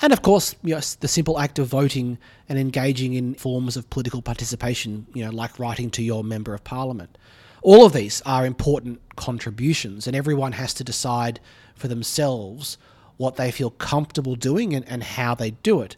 and 0.02 0.12
of 0.12 0.22
course, 0.22 0.54
you 0.62 0.74
know, 0.74 0.80
the 1.00 1.09
simple 1.09 1.38
act 1.38 1.59
of 1.59 1.66
voting 1.66 2.18
and 2.48 2.59
engaging 2.59 3.14
in 3.14 3.35
forms 3.35 3.76
of 3.76 3.90
political 3.90 4.22
participation, 4.22 5.06
you 5.12 5.24
know, 5.24 5.30
like 5.30 5.59
writing 5.59 5.90
to 5.90 6.02
your 6.02 6.24
member 6.24 6.54
of 6.54 6.64
parliament. 6.64 7.18
All 7.62 7.85
of 7.85 7.92
these 7.92 8.22
are 8.24 8.46
important 8.46 9.00
contributions, 9.16 10.06
and 10.06 10.16
everyone 10.16 10.52
has 10.52 10.72
to 10.74 10.85
decide 10.85 11.40
for 11.74 11.88
themselves 11.88 12.78
what 13.18 13.37
they 13.37 13.50
feel 13.50 13.70
comfortable 13.70 14.35
doing 14.35 14.74
and, 14.74 14.88
and 14.88 15.02
how 15.02 15.35
they 15.35 15.50
do 15.50 15.83
it. 15.83 15.96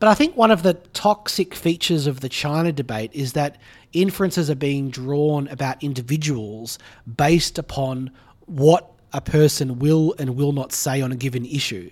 But 0.00 0.08
I 0.08 0.14
think 0.14 0.36
one 0.36 0.50
of 0.50 0.64
the 0.64 0.74
toxic 0.74 1.54
features 1.54 2.08
of 2.08 2.18
the 2.18 2.28
China 2.28 2.72
debate 2.72 3.12
is 3.14 3.34
that 3.34 3.56
inferences 3.94 4.50
are 4.50 4.54
being 4.54 4.90
drawn 4.90 5.48
about 5.48 5.82
individuals 5.82 6.78
based 7.16 7.58
upon 7.58 8.10
what 8.46 8.90
a 9.12 9.20
person 9.20 9.78
will 9.78 10.14
and 10.18 10.36
will 10.36 10.52
not 10.52 10.72
say 10.72 11.00
on 11.00 11.12
a 11.12 11.16
given 11.16 11.46
issue. 11.46 11.90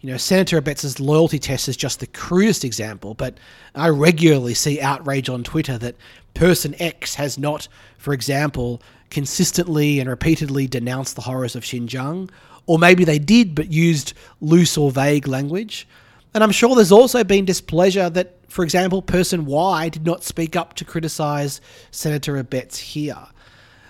You 0.00 0.10
know, 0.10 0.16
Senator 0.18 0.60
Abetz's 0.60 1.00
loyalty 1.00 1.38
test 1.38 1.66
is 1.66 1.78
just 1.78 2.00
the 2.00 2.06
crudest 2.06 2.62
example, 2.62 3.14
but 3.14 3.38
I 3.74 3.88
regularly 3.88 4.52
see 4.52 4.78
outrage 4.78 5.30
on 5.30 5.42
Twitter 5.44 5.78
that 5.78 5.94
person 6.34 6.74
X 6.78 7.14
has 7.14 7.38
not, 7.38 7.68
for 7.96 8.12
example, 8.12 8.82
consistently 9.08 10.00
and 10.00 10.10
repeatedly 10.10 10.66
denounced 10.66 11.14
the 11.14 11.22
horrors 11.22 11.56
of 11.56 11.62
Xinjiang, 11.62 12.28
or 12.66 12.78
maybe 12.78 13.04
they 13.04 13.18
did 13.18 13.54
but 13.54 13.72
used 13.72 14.12
loose 14.42 14.76
or 14.76 14.90
vague 14.90 15.26
language. 15.26 15.88
And 16.34 16.42
I'm 16.42 16.50
sure 16.50 16.74
there's 16.74 16.92
also 16.92 17.24
been 17.24 17.44
displeasure 17.44 18.10
that, 18.10 18.34
for 18.54 18.62
example, 18.62 19.02
person 19.02 19.46
Y 19.46 19.88
did 19.88 20.06
not 20.06 20.22
speak 20.22 20.54
up 20.54 20.74
to 20.74 20.84
criticise 20.84 21.60
Senator 21.90 22.40
Abetz 22.40 22.76
here. 22.76 23.18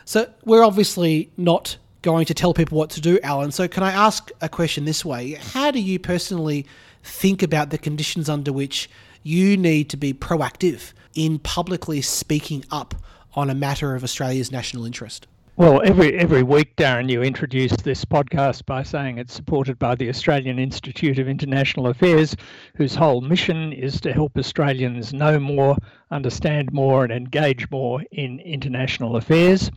So 0.07 0.33
we're 0.47 0.65
obviously 0.65 1.31
not 1.37 1.77
going 2.01 2.25
to 2.25 2.33
tell 2.33 2.55
people 2.55 2.79
what 2.79 2.89
to 2.89 3.03
do, 3.03 3.19
Alan. 3.23 3.53
So 3.53 3.69
can 3.69 3.83
I 3.83 3.93
ask 3.93 4.31
a 4.41 4.49
question 4.49 4.87
this 4.87 5.05
way? 5.05 5.33
How 5.33 5.71
do 5.71 5.81
you 5.81 5.99
personally 5.99 6.65
think 7.03 7.43
about 7.43 7.69
the 7.69 7.77
conditions 7.77 8.31
under 8.31 8.55
which 8.55 8.89
you 9.23 9.59
need 9.59 9.91
to 9.91 9.99
be 9.99 10.15
proactive 10.15 10.95
in 11.15 11.41
publicly 11.41 12.01
speaking 12.01 12.65
up 12.71 12.95
on 13.35 13.51
a 13.51 13.55
matter 13.55 13.95
of 13.95 14.03
Australia's 14.03 14.51
national 14.51 14.87
interest? 14.87 15.27
Well, 15.57 15.83
every 15.85 16.15
every 16.15 16.43
week, 16.43 16.75
Darren, 16.75 17.09
you 17.09 17.23
introduce 17.23 17.77
this 17.77 18.05
podcast 18.05 18.67
by 18.67 18.83
saying 18.83 19.19
it's 19.19 19.33
supported 19.33 19.79
by 19.79 19.95
the 19.95 20.09
Australian 20.09 20.59
Institute 20.59 21.21
of 21.21 21.29
International 21.29 21.87
Affairs, 21.87 22.35
whose 22.75 22.97
whole 22.97 23.21
mission 23.21 23.73
is 23.73 24.01
to 24.01 24.13
help 24.13 24.37
Australians 24.37 25.15
know 25.15 25.39
more, 25.39 25.77
understand 26.11 26.73
more, 26.73 27.05
and 27.05 27.13
engage 27.13 27.71
more 27.71 28.03
in 28.11 28.41
international 28.41 29.15
affairs. 29.15 29.71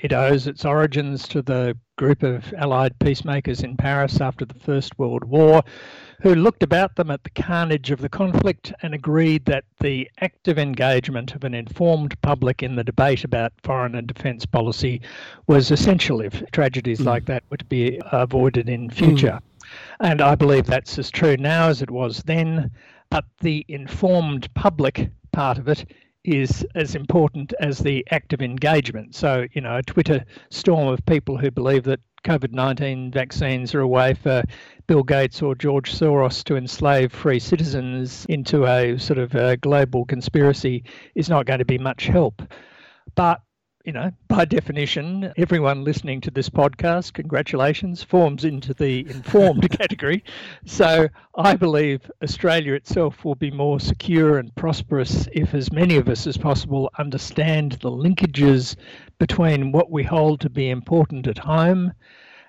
It 0.00 0.12
owes 0.12 0.46
its 0.46 0.64
origins 0.64 1.26
to 1.28 1.42
the 1.42 1.76
group 1.96 2.22
of 2.22 2.54
Allied 2.56 2.96
peacemakers 3.00 3.64
in 3.64 3.76
Paris 3.76 4.20
after 4.20 4.44
the 4.44 4.60
First 4.60 4.96
World 5.00 5.24
War, 5.24 5.64
who 6.20 6.34
looked 6.34 6.62
about 6.62 6.96
them 6.96 7.10
at 7.10 7.24
the 7.24 7.30
carnage 7.30 7.90
of 7.90 8.00
the 8.00 8.08
conflict 8.08 8.72
and 8.82 8.94
agreed 8.94 9.44
that 9.44 9.64
the 9.80 10.10
active 10.20 10.58
engagement 10.58 11.34
of 11.34 11.44
an 11.44 11.54
informed 11.54 12.20
public 12.22 12.62
in 12.62 12.76
the 12.76 12.84
debate 12.84 13.24
about 13.24 13.52
foreign 13.62 13.94
and 13.94 14.06
defence 14.06 14.46
policy 14.46 15.00
was 15.46 15.70
essential 15.70 16.20
if 16.20 16.42
tragedies 16.50 17.00
mm. 17.00 17.06
like 17.06 17.26
that 17.26 17.44
were 17.50 17.56
to 17.56 17.64
be 17.64 18.00
avoided 18.12 18.68
in 18.68 18.90
future. 18.90 19.38
Mm. 19.40 19.68
And 20.00 20.20
I 20.20 20.34
believe 20.34 20.66
that's 20.66 20.98
as 20.98 21.10
true 21.10 21.36
now 21.36 21.68
as 21.68 21.82
it 21.82 21.90
was 21.90 22.22
then. 22.24 22.70
But 23.10 23.24
the 23.40 23.64
informed 23.68 24.52
public 24.54 25.10
part 25.32 25.58
of 25.58 25.68
it 25.68 25.84
is 26.24 26.66
as 26.74 26.94
important 26.94 27.52
as 27.60 27.78
the 27.78 28.06
active 28.10 28.40
engagement. 28.40 29.14
So, 29.14 29.46
you 29.52 29.60
know, 29.60 29.76
a 29.76 29.82
Twitter 29.82 30.24
storm 30.50 30.88
of 30.88 31.04
people 31.06 31.36
who 31.36 31.50
believe 31.50 31.84
that 31.84 32.00
COVID 32.24 32.52
19 32.52 33.10
vaccines 33.10 33.74
are 33.74 33.80
a 33.80 33.88
way 33.88 34.14
for 34.14 34.42
Bill 34.86 35.02
Gates 35.02 35.42
or 35.42 35.54
George 35.54 35.92
Soros 35.92 36.42
to 36.44 36.56
enslave 36.56 37.12
free 37.12 37.38
citizens 37.38 38.24
into 38.30 38.66
a 38.66 38.98
sort 38.98 39.18
of 39.18 39.34
a 39.34 39.58
global 39.58 40.06
conspiracy 40.06 40.84
is 41.14 41.28
not 41.28 41.44
going 41.44 41.58
to 41.58 41.66
be 41.66 41.78
much 41.78 42.06
help. 42.06 42.42
But 43.14 43.40
you 43.84 43.92
know, 43.92 44.10
by 44.28 44.46
definition, 44.46 45.30
everyone 45.36 45.84
listening 45.84 46.18
to 46.22 46.30
this 46.30 46.48
podcast, 46.48 47.12
congratulations, 47.12 48.02
forms 48.02 48.42
into 48.42 48.72
the 48.72 49.00
informed 49.10 49.70
category. 49.78 50.24
So 50.64 51.06
I 51.36 51.54
believe 51.54 52.10
Australia 52.22 52.72
itself 52.72 53.26
will 53.26 53.34
be 53.34 53.50
more 53.50 53.78
secure 53.78 54.38
and 54.38 54.54
prosperous 54.54 55.28
if 55.32 55.52
as 55.52 55.70
many 55.70 55.96
of 55.96 56.08
us 56.08 56.26
as 56.26 56.38
possible 56.38 56.90
understand 56.98 57.72
the 57.72 57.90
linkages 57.90 58.74
between 59.18 59.70
what 59.70 59.90
we 59.90 60.02
hold 60.02 60.40
to 60.40 60.50
be 60.50 60.70
important 60.70 61.26
at 61.26 61.36
home 61.36 61.92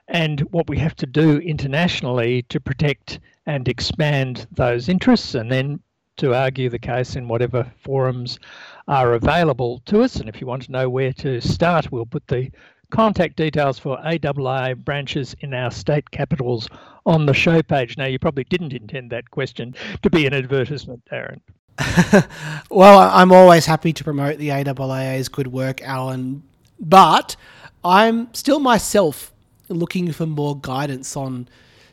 and 0.07 0.39
what 0.51 0.69
we 0.69 0.77
have 0.77 0.95
to 0.95 1.05
do 1.05 1.39
internationally 1.39 2.43
to 2.43 2.61
protect 2.61 3.19
and 3.45 3.67
expand 3.67 4.47
those 4.51 4.87
interests 4.87 5.35
and 5.35 5.51
then 5.51 5.81
to 6.17 6.33
argue 6.33 6.69
the 6.69 6.79
case 6.79 7.15
in 7.15 7.27
whatever 7.27 7.71
forums 7.83 8.39
are 8.87 9.13
available 9.13 9.81
to 9.85 10.01
us. 10.01 10.15
And 10.17 10.29
if 10.29 10.39
you 10.39 10.47
want 10.47 10.63
to 10.63 10.71
know 10.71 10.89
where 10.89 11.13
to 11.13 11.41
start, 11.41 11.91
we'll 11.91 12.05
put 12.05 12.27
the 12.27 12.51
contact 12.91 13.35
details 13.35 13.79
for 13.79 13.97
AAA 13.97 14.77
branches 14.77 15.35
in 15.41 15.53
our 15.53 15.71
state 15.71 16.11
capitals 16.11 16.69
on 17.05 17.25
the 17.25 17.33
show 17.33 17.61
page. 17.61 17.97
Now, 17.97 18.05
you 18.05 18.19
probably 18.19 18.45
didn't 18.45 18.73
intend 18.73 19.11
that 19.11 19.31
question 19.31 19.75
to 20.01 20.09
be 20.09 20.25
an 20.25 20.33
advertisement, 20.33 21.03
Darren. 21.11 21.41
well, 22.69 22.99
I'm 22.99 23.31
always 23.31 23.65
happy 23.65 23.91
to 23.93 24.03
promote 24.03 24.37
the 24.37 24.49
AAA's 24.49 25.27
good 25.27 25.47
work, 25.47 25.81
Alan, 25.81 26.43
but 26.79 27.35
I'm 27.83 28.33
still 28.33 28.59
myself 28.59 29.33
looking 29.67 30.11
for 30.11 30.25
more 30.25 30.57
guidance 30.57 31.17
on 31.17 31.47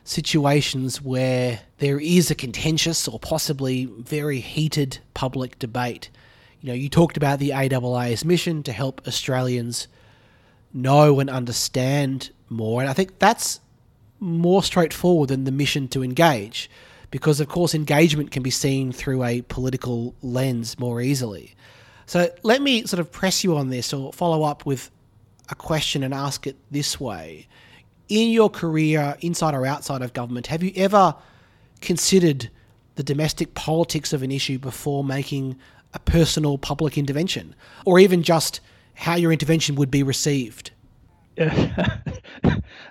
situations 0.05 1.01
where 1.01 1.59
there 1.83 1.99
is 1.99 2.31
a 2.31 2.35
contentious 2.35 3.09
or 3.09 3.19
possibly 3.19 3.83
very 3.83 4.39
heated 4.39 4.99
public 5.13 5.59
debate. 5.59 6.09
You 6.61 6.67
know, 6.67 6.73
you 6.73 6.87
talked 6.87 7.17
about 7.17 7.39
the 7.39 7.49
AAA's 7.49 8.23
mission 8.23 8.63
to 8.63 8.71
help 8.71 9.05
Australians 9.05 9.89
know 10.73 11.19
and 11.19 11.29
understand 11.29 12.31
more, 12.47 12.79
and 12.79 12.89
I 12.89 12.93
think 12.93 13.19
that's 13.19 13.59
more 14.21 14.63
straightforward 14.63 15.27
than 15.27 15.43
the 15.43 15.51
mission 15.51 15.89
to 15.89 16.05
engage, 16.05 16.69
because 17.11 17.41
of 17.41 17.49
course 17.49 17.75
engagement 17.75 18.31
can 18.31 18.43
be 18.43 18.49
seen 18.49 18.93
through 18.93 19.25
a 19.25 19.41
political 19.41 20.15
lens 20.21 20.79
more 20.79 21.01
easily. 21.01 21.53
So 22.05 22.29
let 22.43 22.61
me 22.61 22.85
sort 22.85 23.01
of 23.01 23.11
press 23.11 23.43
you 23.43 23.57
on 23.57 23.71
this 23.71 23.91
or 23.91 24.13
follow 24.13 24.43
up 24.43 24.65
with 24.65 24.89
a 25.49 25.55
question 25.55 26.01
and 26.01 26.13
ask 26.13 26.47
it 26.47 26.55
this 26.71 26.97
way 26.97 27.45
in 28.07 28.29
your 28.29 28.49
career, 28.49 29.17
inside 29.19 29.53
or 29.53 29.65
outside 29.65 30.01
of 30.01 30.13
government, 30.13 30.47
have 30.47 30.63
you 30.63 30.71
ever 30.77 31.15
considered 31.83 32.49
the 32.95 33.03
domestic 33.03 33.53
politics 33.53 34.13
of 34.13 34.23
an 34.23 34.31
issue 34.31 34.57
before 34.57 35.03
making 35.03 35.57
a 35.93 35.99
personal 35.99 36.57
public 36.57 36.97
intervention, 36.97 37.55
or 37.85 37.99
even 37.99 38.23
just 38.23 38.59
how 38.95 39.15
your 39.15 39.31
intervention 39.31 39.75
would 39.75 39.91
be 39.91 40.03
received? 40.03 40.71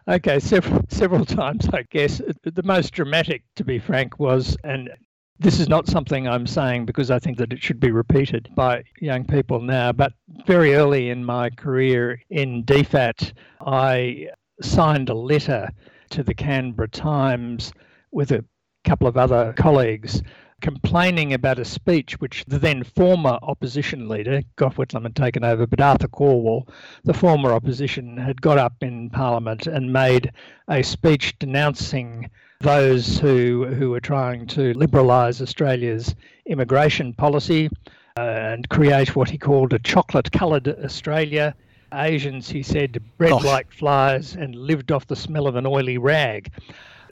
okay, 0.09 0.41
several 0.41 0.85
several 0.89 1.25
times, 1.25 1.69
I 1.73 1.83
guess. 1.91 2.21
The 2.43 2.63
most 2.65 2.93
dramatic, 2.93 3.43
to 3.57 3.65
be 3.65 3.79
frank, 3.79 4.19
was 4.19 4.57
and 4.65 4.91
this 5.39 5.59
is 5.59 5.69
not 5.69 5.89
something 5.89 6.29
I'm 6.29 6.47
saying 6.47 6.87
because 6.87 7.11
I 7.11 7.19
think 7.19 7.39
that 7.39 7.53
it 7.53 7.63
should 7.63 7.81
be 7.81 7.91
repeated 7.91 8.49
by 8.55 8.85
young 9.01 9.25
people 9.25 9.61
now, 9.61 9.93
but 9.93 10.13
very 10.47 10.75
early 10.75 11.11
in 11.11 11.25
my 11.25 11.51
career 11.51 12.21
in 12.31 12.65
DFAT, 12.65 13.33
I 13.61 14.29
signed 14.61 15.09
a 15.09 15.15
letter 15.15 15.71
to 16.11 16.23
the 16.23 16.35
Canberra 16.35 16.89
Times 16.89 17.73
with 18.13 18.31
a 18.31 18.45
couple 18.85 19.07
of 19.07 19.17
other 19.17 19.53
colleagues 19.57 20.23
complaining 20.63 21.35
about 21.35 21.59
a 21.59 21.65
speech 21.65 22.21
which 22.21 22.45
the 22.47 22.59
then 22.59 22.85
former 22.85 23.39
opposition 23.43 24.09
leader, 24.09 24.43
Gough 24.57 24.77
Whitlam, 24.77 25.03
had 25.03 25.17
taken 25.17 25.45
over, 25.45 25.67
but 25.67 25.81
Arthur 25.81 26.09
Calwell, 26.09 26.69
the 27.05 27.13
former 27.13 27.53
opposition, 27.53 28.17
had 28.17 28.41
got 28.41 28.59
up 28.59 28.75
in 28.81 29.11
Parliament 29.11 29.67
and 29.67 29.93
made 29.93 30.33
a 30.69 30.83
speech 30.83 31.37
denouncing 31.39 32.31
those 32.61 33.19
who, 33.19 33.67
who 33.67 33.91
were 33.91 34.01
trying 34.01 34.47
to 34.47 34.73
liberalise 34.75 35.43
Australia's 35.43 36.15
immigration 36.47 37.13
policy 37.13 37.69
uh, 38.17 38.21
and 38.21 38.69
create 38.69 39.17
what 39.17 39.29
he 39.29 39.37
called 39.37 39.73
a 39.73 39.81
chocolate 39.81 40.31
coloured 40.31 40.69
Australia 40.69 41.55
Asians, 41.93 42.49
he 42.49 42.63
said, 42.63 43.03
bred 43.19 43.31
Gosh. 43.31 43.45
like 43.45 43.73
flies 43.73 44.35
and 44.35 44.55
lived 44.55 44.93
off 44.93 45.07
the 45.09 45.17
smell 45.17 45.47
of 45.47 45.57
an 45.57 45.67
oily 45.67 45.99
rag. 45.99 46.51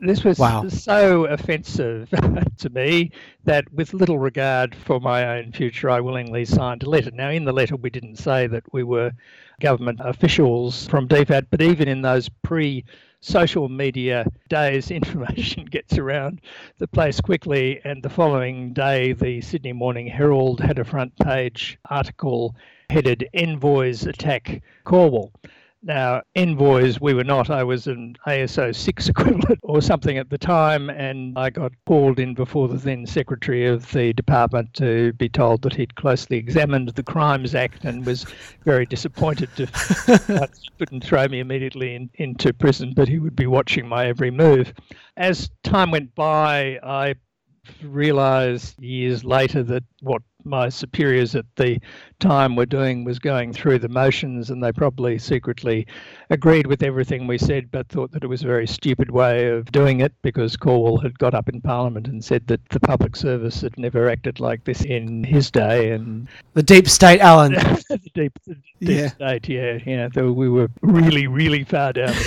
This 0.03 0.25
was 0.25 0.39
wow. 0.39 0.67
so 0.69 1.27
offensive 1.27 2.09
to 2.59 2.71
me 2.71 3.13
that, 3.45 3.71
with 3.73 3.93
little 3.93 4.19
regard 4.19 4.75
for 4.75 4.99
my 4.99 5.39
own 5.39 5.53
future, 5.53 5.91
I 5.91 6.01
willingly 6.01 6.47
signed 6.47 6.83
a 6.83 6.89
letter. 6.89 7.11
Now, 7.11 7.29
in 7.29 7.45
the 7.45 7.53
letter, 7.53 7.77
we 7.77 7.91
didn't 7.91 8.17
say 8.17 8.47
that 8.47 8.65
we 8.73 8.83
were 8.83 9.13
government 9.61 10.01
officials 10.03 10.87
from 10.89 11.07
DFAT, 11.07 11.49
but 11.51 11.61
even 11.61 11.87
in 11.87 12.01
those 12.01 12.31
pre 12.43 12.85
social 13.21 13.69
media 13.69 14.25
days, 14.49 14.91
information 14.91 15.67
gets 15.67 15.99
around 15.99 16.41
the 16.79 16.89
place 16.89 17.21
quickly. 17.21 17.81
And 17.85 18.03
the 18.03 18.09
following 18.09 18.73
day, 18.73 19.13
the 19.13 19.43
Sydney 19.43 19.75
Morning 19.75 20.07
Herald 20.07 20.61
had 20.61 20.79
a 20.79 20.85
front 20.85 21.15
page 21.19 21.79
article 21.91 22.57
headed 22.89 23.29
Envoys 23.35 24.07
Attack 24.07 24.63
Calwell. 24.87 25.31
Now, 25.83 26.21
envoys, 26.35 27.01
we 27.01 27.15
were 27.15 27.25
not. 27.25 27.49
I 27.49 27.65
was 27.65 27.87
an 27.87 28.17
ASO 28.27 28.75
6 28.75 29.09
equivalent 29.09 29.61
or 29.63 29.81
something 29.81 30.19
at 30.19 30.29
the 30.29 30.37
time, 30.37 30.91
and 30.91 31.39
I 31.39 31.49
got 31.49 31.73
called 31.87 32.21
in 32.21 32.35
before 32.35 32.69
the 32.69 32.77
then 32.77 33.07
Secretary 33.07 33.67
of 33.67 33.91
the 33.93 34.13
Department 34.13 34.75
to 34.75 35.15
be 35.15 35.31
told 35.31 35.63
that 35.63 35.75
he'd 35.75 35.95
closely 35.95 36.37
examined 36.37 36.91
the 36.91 37.03
Crimes 37.03 37.55
Act 37.55 37.85
and 37.85 38.05
was 38.05 38.27
very 38.65 38.85
disappointed 38.85 39.49
to 39.57 40.49
couldn't 40.79 41.05
throw 41.05 41.27
me 41.29 41.41
immediately 41.41 41.95
in, 41.95 42.11
into 42.15 42.53
prison, 42.53 42.93
but 42.95 43.09
he 43.09 43.19
would 43.19 43.37
be 43.37 43.47
watching 43.47 43.89
my 43.89 44.07
every 44.07 44.31
move. 44.31 44.75
As 45.17 45.51
time 45.63 45.91
went 45.91 46.15
by, 46.15 46.79
I 46.83 47.15
realised 47.83 48.81
years 48.83 49.25
later 49.25 49.63
that 49.63 49.85
what 50.01 50.23
my 50.45 50.69
superiors 50.69 51.35
at 51.35 51.45
the 51.57 51.79
time 52.19 52.57
were 52.57 52.67
doing 52.67 53.05
was 53.05 53.19
going 53.19 53.53
through 53.53 53.79
the 53.79 53.89
motions, 53.89 54.51
and 54.51 54.63
they 54.63 54.73
probably 54.73 55.19
secretly 55.19 55.87
agreed 56.31 56.67
with 56.67 56.83
everything 56.83 57.27
we 57.27 57.39
said, 57.39 57.71
but 57.71 57.89
thought 57.89 58.11
that 58.13 58.25
it 58.25 58.27
was 58.27 58.43
a 58.43 58.47
very 58.47 58.67
stupid 58.67 59.11
way 59.11 59.49
of 59.49 59.71
doing 59.73 60.01
it 60.01 60.13
because 60.23 60.57
Calwell 60.57 61.03
had 61.03 61.19
got 61.19 61.35
up 61.35 61.49
in 61.49 61.61
Parliament 61.61 62.09
and 62.09 62.25
said 62.25 62.47
that 62.47 62.67
the 62.69 62.81
public 62.81 63.17
service 63.17 63.61
had 63.61 63.77
never 63.79 64.09
acted 64.09 64.41
like 64.41 64.65
this 64.65 64.83
in 64.83 65.25
his 65.25 65.51
day. 65.51 65.93
And 65.93 66.29
the 66.55 66.63
deep 66.63 66.89
state, 66.89 67.21
Alan. 67.21 67.53
the 67.53 68.11
deep, 68.15 68.39
the 68.47 68.55
deep 68.55 68.65
yeah. 68.81 69.09
state, 69.09 69.49
yeah, 69.49 69.79
yeah. 69.87 70.09
Though 70.13 70.33
we 70.33 70.49
were 70.49 70.69
really, 70.83 71.27
really 71.27 71.65
far 71.65 71.93
down. 71.93 72.15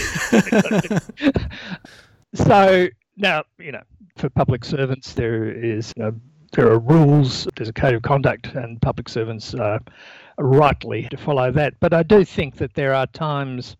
so 2.33 2.87
now, 3.17 3.43
you 3.57 3.71
know, 3.71 3.83
for 4.17 4.29
public 4.29 4.65
servants, 4.65 5.13
there 5.13 5.49
is 5.49 5.93
there 6.53 6.71
are 6.71 6.79
rules, 6.79 7.47
there's 7.55 7.69
a 7.69 7.73
code 7.73 7.95
of 7.95 8.01
conduct, 8.01 8.47
and 8.47 8.81
public 8.81 9.09
servants 9.09 9.53
are 9.53 9.79
rightly 10.37 11.07
to 11.09 11.17
follow 11.17 11.51
that. 11.51 11.73
But 11.79 11.93
I 11.93 12.03
do 12.03 12.23
think 12.23 12.57
that 12.57 12.73
there 12.75 12.93
are 12.93 13.07
times 13.07 13.75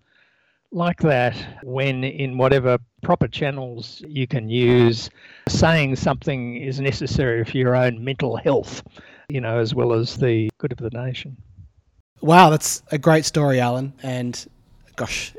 like 0.72 1.00
that 1.02 1.36
when, 1.64 2.04
in 2.04 2.38
whatever 2.38 2.80
proper 3.04 3.28
channels 3.28 4.02
you 4.08 4.26
can 4.26 4.50
use, 4.50 5.10
saying 5.48 5.96
something 5.96 6.58
is 6.58 6.80
necessary 6.80 7.46
for 7.46 7.58
your 7.58 7.76
own 7.76 8.04
mental 8.04 8.38
health, 8.38 8.82
you 9.30 9.40
know, 9.40 9.60
as 9.60 9.76
well 9.76 9.94
as 9.94 10.18
the 10.18 10.50
good 10.58 10.72
of 10.72 10.80
the 10.80 10.90
nation. 10.90 11.38
Wow, 12.22 12.50
that's 12.50 12.82
a 12.92 12.98
great 12.98 13.26
story, 13.26 13.60
Alan. 13.60 13.94
And 14.02 14.48
gosh, 14.96 15.34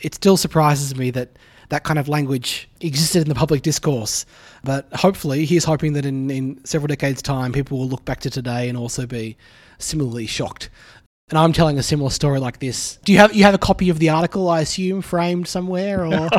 it 0.00 0.14
still 0.14 0.38
surprises 0.38 0.96
me 0.96 1.10
that 1.10 1.28
that 1.68 1.84
kind 1.84 1.98
of 1.98 2.08
language 2.08 2.68
existed 2.80 3.22
in 3.22 3.28
the 3.28 3.34
public 3.34 3.62
discourse. 3.62 4.24
But 4.64 4.86
hopefully, 4.94 5.44
he's 5.44 5.64
hoping 5.64 5.92
that 5.94 6.06
in, 6.06 6.30
in 6.30 6.64
several 6.64 6.88
decades' 6.88 7.22
time, 7.22 7.52
people 7.52 7.78
will 7.78 7.88
look 7.88 8.04
back 8.04 8.20
to 8.20 8.30
today 8.30 8.68
and 8.68 8.76
also 8.76 9.06
be 9.06 9.36
similarly 9.78 10.26
shocked. 10.26 10.70
And 11.30 11.38
I'm 11.38 11.52
telling 11.52 11.78
a 11.78 11.82
similar 11.82 12.08
story 12.08 12.40
like 12.40 12.58
this. 12.58 12.96
Do 13.04 13.12
you 13.12 13.18
have 13.18 13.34
you 13.34 13.44
have 13.44 13.52
a 13.52 13.58
copy 13.58 13.90
of 13.90 13.98
the 13.98 14.08
article? 14.08 14.48
I 14.48 14.60
assume 14.60 15.02
framed 15.02 15.46
somewhere, 15.46 16.06
or 16.06 16.30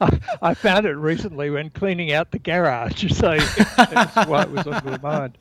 I 0.42 0.54
found 0.54 0.86
it 0.86 0.94
recently 0.94 1.50
when 1.50 1.70
cleaning 1.70 2.10
out 2.12 2.32
the 2.32 2.40
garage, 2.40 3.12
so 3.16 3.36
that's 3.76 4.28
why 4.28 4.42
it 4.42 4.50
was 4.50 4.66
on 4.66 4.82
my 4.84 4.98
mind. 4.98 5.38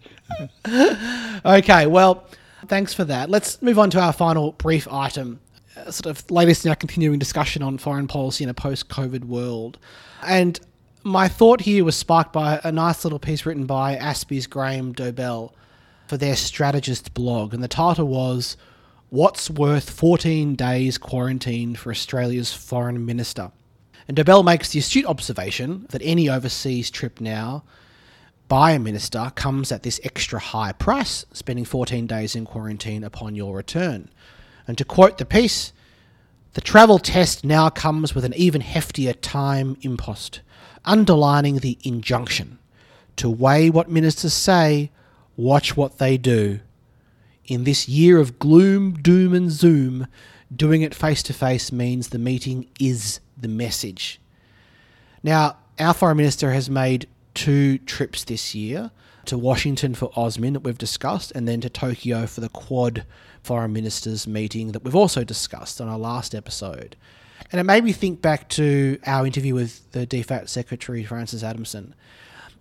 okay, 1.45 1.87
well, 1.87 2.27
thanks 2.67 2.93
for 2.93 3.03
that. 3.05 3.31
Let's 3.31 3.59
move 3.63 3.79
on 3.79 3.89
to 3.91 3.99
our 3.99 4.13
final 4.13 4.51
brief 4.51 4.87
item 4.91 5.39
Uh, 5.77 5.89
sort 5.89 6.07
of 6.07 6.29
latest 6.29 6.65
in 6.65 6.69
our 6.69 6.75
continuing 6.75 7.17
discussion 7.17 7.63
on 7.63 7.77
foreign 7.77 8.07
policy 8.07 8.43
in 8.43 8.49
a 8.49 8.53
post 8.53 8.89
COVID 8.89 9.23
world. 9.23 9.77
And 10.21 10.59
my 11.03 11.29
thought 11.29 11.61
here 11.61 11.85
was 11.85 11.95
sparked 11.95 12.33
by 12.33 12.59
a 12.63 12.71
nice 12.71 13.05
little 13.05 13.19
piece 13.19 13.45
written 13.45 13.65
by 13.65 13.95
ASPI's 13.95 14.47
Graham 14.47 14.93
Dobell 14.93 15.53
for 16.07 16.17
their 16.17 16.35
strategist 16.35 17.13
blog. 17.13 17.53
And 17.53 17.63
the 17.63 17.69
title 17.69 18.07
was 18.07 18.57
What's 19.09 19.49
Worth 19.49 19.89
14 19.89 20.55
Days 20.55 20.97
Quarantine 20.97 21.75
for 21.75 21.89
Australia's 21.89 22.53
Foreign 22.53 23.05
Minister? 23.05 23.51
And 24.09 24.17
Dobell 24.17 24.43
makes 24.43 24.69
the 24.69 24.79
astute 24.79 25.05
observation 25.05 25.85
that 25.91 26.01
any 26.03 26.29
overseas 26.29 26.91
trip 26.91 27.21
now 27.21 27.63
by 28.49 28.71
a 28.71 28.79
minister 28.79 29.31
comes 29.35 29.71
at 29.71 29.83
this 29.83 30.01
extra 30.03 30.37
high 30.37 30.73
price, 30.73 31.25
spending 31.31 31.63
14 31.63 32.07
days 32.07 32.35
in 32.35 32.45
quarantine 32.45 33.05
upon 33.05 33.35
your 33.35 33.55
return. 33.55 34.09
And 34.67 34.77
to 34.77 34.85
quote 34.85 35.17
the 35.17 35.25
piece, 35.25 35.73
the 36.53 36.61
travel 36.61 36.99
test 36.99 37.43
now 37.45 37.69
comes 37.69 38.13
with 38.13 38.25
an 38.25 38.33
even 38.35 38.61
heftier 38.61 39.15
time 39.19 39.77
impost, 39.81 40.41
underlining 40.85 41.59
the 41.59 41.77
injunction 41.83 42.59
to 43.17 43.29
weigh 43.29 43.69
what 43.69 43.89
ministers 43.89 44.33
say, 44.33 44.91
watch 45.37 45.77
what 45.77 45.97
they 45.97 46.17
do. 46.17 46.59
In 47.45 47.63
this 47.63 47.87
year 47.87 48.17
of 48.19 48.39
gloom, 48.39 48.93
doom, 48.93 49.33
and 49.33 49.51
zoom, 49.51 50.07
doing 50.53 50.81
it 50.81 50.95
face 50.95 51.23
to 51.23 51.33
face 51.33 51.71
means 51.71 52.09
the 52.09 52.19
meeting 52.19 52.67
is 52.79 53.19
the 53.37 53.47
message. 53.47 54.19
Now, 55.23 55.57
our 55.79 55.93
Foreign 55.93 56.17
Minister 56.17 56.51
has 56.51 56.69
made 56.69 57.07
two 57.33 57.77
trips 57.79 58.23
this 58.23 58.53
year 58.55 58.91
to 59.25 59.37
Washington 59.37 59.93
for 59.95 60.09
AUSMIN 60.11 60.53
that 60.53 60.61
we've 60.61 60.77
discussed, 60.77 61.31
and 61.33 61.47
then 61.47 61.61
to 61.61 61.69
Tokyo 61.69 62.25
for 62.25 62.41
the 62.41 62.49
Quad 62.49 63.05
foreign 63.43 63.73
ministers 63.73 64.27
meeting 64.27 64.71
that 64.71 64.83
we've 64.83 64.95
also 64.95 65.23
discussed 65.23 65.81
on 65.81 65.87
our 65.87 65.97
last 65.97 66.35
episode. 66.35 66.95
And 67.51 67.59
it 67.59 67.63
made 67.63 67.83
me 67.83 67.91
think 67.91 68.21
back 68.21 68.49
to 68.49 68.99
our 69.05 69.25
interview 69.25 69.55
with 69.55 69.91
the 69.91 70.05
DFAT 70.07 70.47
secretary, 70.47 71.03
Frances 71.03 71.43
Adamson. 71.43 71.95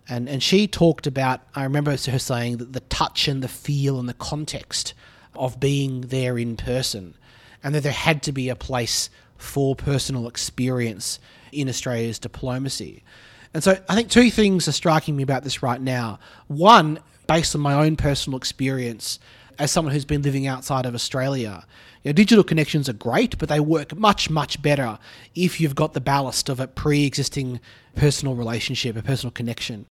And, 0.09 0.27
and 0.27 0.41
she 0.41 0.67
talked 0.67 1.07
about, 1.07 1.41
I 1.55 1.63
remember 1.63 1.91
her 1.91 2.19
saying 2.19 2.57
that 2.57 2.73
the 2.73 2.79
touch 2.81 3.27
and 3.27 3.43
the 3.43 3.47
feel 3.47 3.99
and 3.99 4.09
the 4.09 4.13
context 4.13 4.93
of 5.35 5.59
being 5.59 6.01
there 6.01 6.37
in 6.37 6.57
person, 6.57 7.15
and 7.63 7.73
that 7.75 7.83
there 7.83 7.91
had 7.91 8.23
to 8.23 8.31
be 8.31 8.49
a 8.49 8.55
place 8.55 9.09
for 9.37 9.75
personal 9.75 10.27
experience 10.27 11.19
in 11.51 11.69
Australia's 11.69 12.19
diplomacy. 12.19 13.03
And 13.53 13.63
so 13.63 13.77
I 13.89 13.95
think 13.95 14.09
two 14.09 14.31
things 14.31 14.67
are 14.67 14.71
striking 14.71 15.15
me 15.15 15.23
about 15.23 15.43
this 15.43 15.61
right 15.61 15.81
now. 15.81 16.19
One, 16.47 16.99
based 17.27 17.55
on 17.55 17.61
my 17.61 17.73
own 17.73 17.95
personal 17.95 18.37
experience 18.37 19.19
as 19.59 19.71
someone 19.71 19.93
who's 19.93 20.05
been 20.05 20.21
living 20.21 20.47
outside 20.47 20.85
of 20.85 20.95
Australia, 20.95 21.65
you 22.03 22.09
know, 22.09 22.13
digital 22.13 22.43
connections 22.43 22.89
are 22.89 22.93
great, 22.93 23.37
but 23.37 23.49
they 23.49 23.59
work 23.59 23.95
much, 23.95 24.29
much 24.29 24.61
better 24.61 24.97
if 25.35 25.59
you've 25.59 25.75
got 25.75 25.93
the 25.93 26.01
ballast 26.01 26.49
of 26.49 26.59
a 26.59 26.67
pre 26.67 27.05
existing 27.05 27.59
personal 27.95 28.35
relationship, 28.35 28.95
a 28.95 29.03
personal 29.03 29.31
connection. 29.31 29.85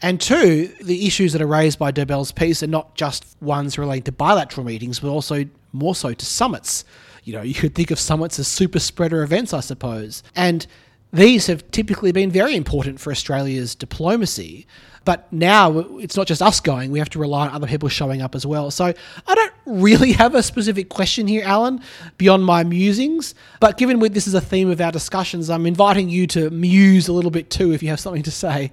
And 0.00 0.20
two, 0.20 0.72
the 0.82 1.06
issues 1.06 1.32
that 1.32 1.42
are 1.42 1.46
raised 1.46 1.78
by 1.78 1.92
Dobell's 1.92 2.32
piece 2.32 2.62
are 2.62 2.68
not 2.68 2.94
just 2.96 3.36
ones 3.40 3.78
relating 3.78 4.02
to 4.04 4.12
bilateral 4.12 4.66
meetings, 4.66 4.98
but 4.98 5.08
also 5.08 5.44
more 5.72 5.94
so 5.94 6.12
to 6.12 6.26
summits. 6.26 6.84
You 7.22 7.34
know, 7.34 7.42
you 7.42 7.54
could 7.54 7.74
think 7.74 7.92
of 7.92 8.00
summits 8.00 8.38
as 8.38 8.48
super 8.48 8.80
spreader 8.80 9.22
events, 9.22 9.52
I 9.52 9.60
suppose. 9.60 10.24
And 10.34 10.66
these 11.12 11.46
have 11.46 11.70
typically 11.70 12.12
been 12.12 12.30
very 12.30 12.56
important 12.56 13.00
for 13.00 13.10
Australia's 13.10 13.74
diplomacy. 13.74 14.66
But 15.04 15.30
now 15.32 15.78
it's 15.98 16.16
not 16.16 16.26
just 16.26 16.40
us 16.40 16.60
going, 16.60 16.90
we 16.92 16.98
have 16.98 17.10
to 17.10 17.18
rely 17.18 17.48
on 17.48 17.54
other 17.54 17.66
people 17.66 17.88
showing 17.88 18.22
up 18.22 18.34
as 18.34 18.46
well. 18.46 18.70
So 18.70 18.92
I 19.26 19.34
don't 19.34 19.52
really 19.66 20.12
have 20.22 20.34
a 20.34 20.42
specific 20.42 20.88
question 20.88 21.26
here, 21.26 21.42
Alan, 21.44 21.80
beyond 22.18 22.44
my 22.44 22.62
musings. 22.64 23.34
But 23.60 23.76
given 23.78 23.98
this 24.12 24.26
is 24.26 24.34
a 24.34 24.40
theme 24.40 24.70
of 24.70 24.80
our 24.80 24.92
discussions, 24.92 25.50
I'm 25.50 25.66
inviting 25.66 26.08
you 26.08 26.26
to 26.28 26.50
muse 26.50 27.08
a 27.08 27.12
little 27.12 27.30
bit 27.30 27.50
too 27.50 27.72
if 27.72 27.82
you 27.82 27.88
have 27.88 28.00
something 28.00 28.22
to 28.22 28.30
say. 28.30 28.72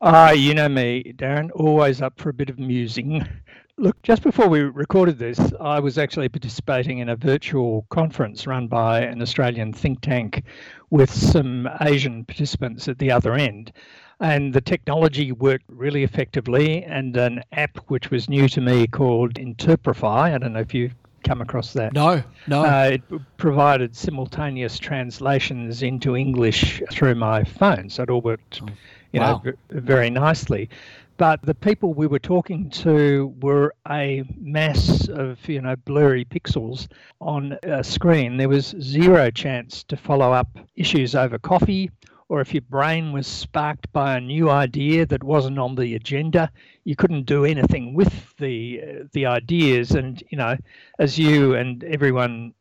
Ah, 0.00 0.28
uh, 0.28 0.32
you 0.32 0.54
know 0.54 0.68
me, 0.68 1.12
Darren, 1.16 1.50
always 1.54 2.00
up 2.00 2.18
for 2.18 2.30
a 2.30 2.32
bit 2.32 2.50
of 2.50 2.58
musing. 2.58 3.26
Look, 3.80 4.00
just 4.02 4.22
before 4.22 4.48
we 4.48 4.60
recorded 4.60 5.18
this, 5.18 5.38
I 5.60 5.78
was 5.78 5.98
actually 5.98 6.28
participating 6.28 6.98
in 6.98 7.10
a 7.10 7.16
virtual 7.16 7.86
conference 7.90 8.44
run 8.44 8.66
by 8.66 9.02
an 9.02 9.22
Australian 9.22 9.72
think 9.72 10.00
tank 10.00 10.42
with 10.90 11.12
some 11.12 11.68
Asian 11.80 12.24
participants 12.24 12.88
at 12.88 12.98
the 12.98 13.10
other 13.10 13.34
end. 13.34 13.72
And 14.20 14.52
the 14.52 14.60
technology 14.60 15.30
worked 15.30 15.66
really 15.68 16.02
effectively, 16.02 16.82
and 16.82 17.16
an 17.16 17.42
app 17.52 17.78
which 17.86 18.10
was 18.10 18.28
new 18.28 18.48
to 18.48 18.60
me 18.60 18.86
called 18.86 19.34
Interprefy. 19.34 20.32
I 20.34 20.38
don't 20.38 20.54
know 20.54 20.60
if 20.60 20.74
you've 20.74 20.94
come 21.22 21.40
across 21.40 21.72
that. 21.74 21.92
No, 21.92 22.22
no. 22.46 22.64
Uh, 22.64 22.90
it 22.94 23.02
provided 23.36 23.94
simultaneous 23.94 24.78
translations 24.78 25.82
into 25.82 26.16
English 26.16 26.82
through 26.90 27.14
my 27.14 27.44
phone, 27.44 27.90
so 27.90 28.02
it 28.02 28.10
all 28.10 28.20
worked, 28.20 28.60
you 29.12 29.20
wow. 29.20 29.42
know, 29.44 29.52
very 29.70 30.10
nicely. 30.10 30.68
But 31.18 31.42
the 31.42 31.54
people 31.54 31.94
we 31.94 32.06
were 32.06 32.20
talking 32.20 32.70
to 32.70 33.34
were 33.40 33.74
a 33.90 34.22
mass 34.38 35.08
of, 35.08 35.46
you 35.48 35.60
know, 35.60 35.74
blurry 35.74 36.24
pixels 36.24 36.86
on 37.20 37.58
a 37.64 37.82
screen. 37.82 38.36
There 38.36 38.48
was 38.48 38.74
zero 38.80 39.30
chance 39.30 39.82
to 39.84 39.96
follow 39.96 40.32
up 40.32 40.58
issues 40.76 41.16
over 41.16 41.38
coffee 41.38 41.90
or 42.28 42.40
if 42.40 42.52
your 42.52 42.62
brain 42.62 43.12
was 43.12 43.26
sparked 43.26 43.90
by 43.92 44.16
a 44.16 44.20
new 44.20 44.50
idea 44.50 45.06
that 45.06 45.24
wasn't 45.24 45.58
on 45.58 45.74
the 45.74 45.94
agenda, 45.94 46.50
you 46.84 46.94
couldn't 46.94 47.24
do 47.24 47.44
anything 47.44 47.94
with 47.94 48.34
the 48.36 48.80
uh, 48.82 49.04
the 49.12 49.26
ideas. 49.26 49.92
And 49.92 50.22
you 50.28 50.36
know, 50.36 50.56
as 50.98 51.18
you 51.18 51.54
and 51.54 51.82
everyone 51.84 52.52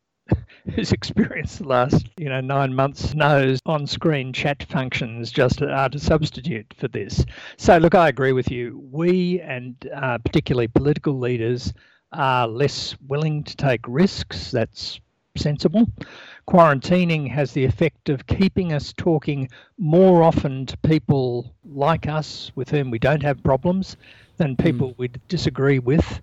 who's 0.73 0.91
experienced 0.99 1.59
the 1.59 1.67
last 1.67 2.07
you 2.17 2.29
know 2.29 2.41
nine 2.41 2.73
months 2.73 3.13
knows 3.13 3.59
on-screen 3.65 4.33
chat 4.33 4.63
functions 4.63 5.31
just 5.31 5.61
are 5.61 5.89
to 5.89 5.99
substitute 5.99 6.73
for 6.77 6.87
this. 6.87 7.25
So 7.57 7.77
look, 7.77 7.95
I 7.95 8.09
agree 8.09 8.33
with 8.33 8.51
you. 8.51 8.81
We 8.91 9.41
and 9.41 9.75
uh, 9.93 10.17
particularly 10.19 10.67
political 10.67 11.17
leaders 11.17 11.73
are 12.13 12.47
less 12.47 12.95
willing 13.07 13.43
to 13.43 13.55
take 13.55 13.81
risks. 13.87 14.51
That's 14.51 14.99
sensible. 15.37 15.87
Quarantining 16.47 17.29
has 17.29 17.51
the 17.51 17.65
effect 17.65 18.09
of 18.09 18.25
keeping 18.27 18.73
us 18.73 18.93
talking 18.93 19.49
more 19.77 20.23
often 20.23 20.65
to 20.65 20.77
people 20.77 21.53
like 21.65 22.07
us 22.07 22.51
with 22.55 22.69
whom 22.69 22.89
we 22.89 22.99
don't 22.99 23.21
have 23.21 23.43
problems 23.43 23.97
than 24.37 24.55
people 24.55 24.91
mm. 24.91 24.97
we 24.97 25.09
disagree 25.27 25.79
with 25.79 26.21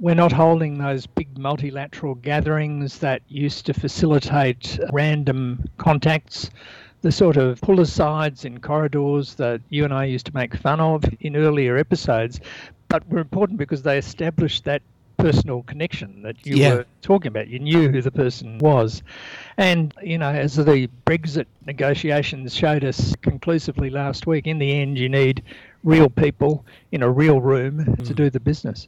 we're 0.00 0.14
not 0.14 0.30
holding 0.30 0.78
those 0.78 1.06
big 1.06 1.36
multilateral 1.36 2.14
gatherings 2.14 2.98
that 2.98 3.20
used 3.28 3.66
to 3.66 3.74
facilitate 3.74 4.78
random 4.92 5.64
contacts, 5.76 6.50
the 7.02 7.10
sort 7.10 7.36
of 7.36 7.60
pull 7.60 7.80
asides 7.80 8.44
in 8.44 8.60
corridors 8.60 9.34
that 9.34 9.60
you 9.70 9.84
and 9.84 9.92
I 9.92 10.04
used 10.04 10.26
to 10.26 10.34
make 10.34 10.54
fun 10.54 10.80
of 10.80 11.04
in 11.20 11.36
earlier 11.36 11.76
episodes, 11.76 12.40
but 12.88 13.06
were 13.08 13.18
important 13.18 13.58
because 13.58 13.82
they 13.82 13.98
established 13.98 14.64
that 14.64 14.82
personal 15.16 15.64
connection 15.64 16.22
that 16.22 16.46
you 16.46 16.56
yeah. 16.56 16.74
were 16.74 16.86
talking 17.02 17.28
about. 17.28 17.48
You 17.48 17.58
knew 17.58 17.90
who 17.90 18.00
the 18.00 18.12
person 18.12 18.58
was. 18.58 19.02
And, 19.56 19.92
you 20.00 20.16
know, 20.16 20.30
as 20.30 20.54
the 20.54 20.88
Brexit 21.06 21.46
negotiations 21.66 22.54
showed 22.54 22.84
us 22.84 23.16
conclusively 23.16 23.90
last 23.90 24.28
week, 24.28 24.46
in 24.46 24.58
the 24.58 24.72
end, 24.80 24.96
you 24.96 25.08
need 25.08 25.42
real 25.82 26.08
people 26.08 26.64
in 26.92 27.02
a 27.02 27.10
real 27.10 27.40
room 27.40 27.84
mm. 27.84 28.06
to 28.06 28.14
do 28.14 28.30
the 28.30 28.38
business. 28.38 28.86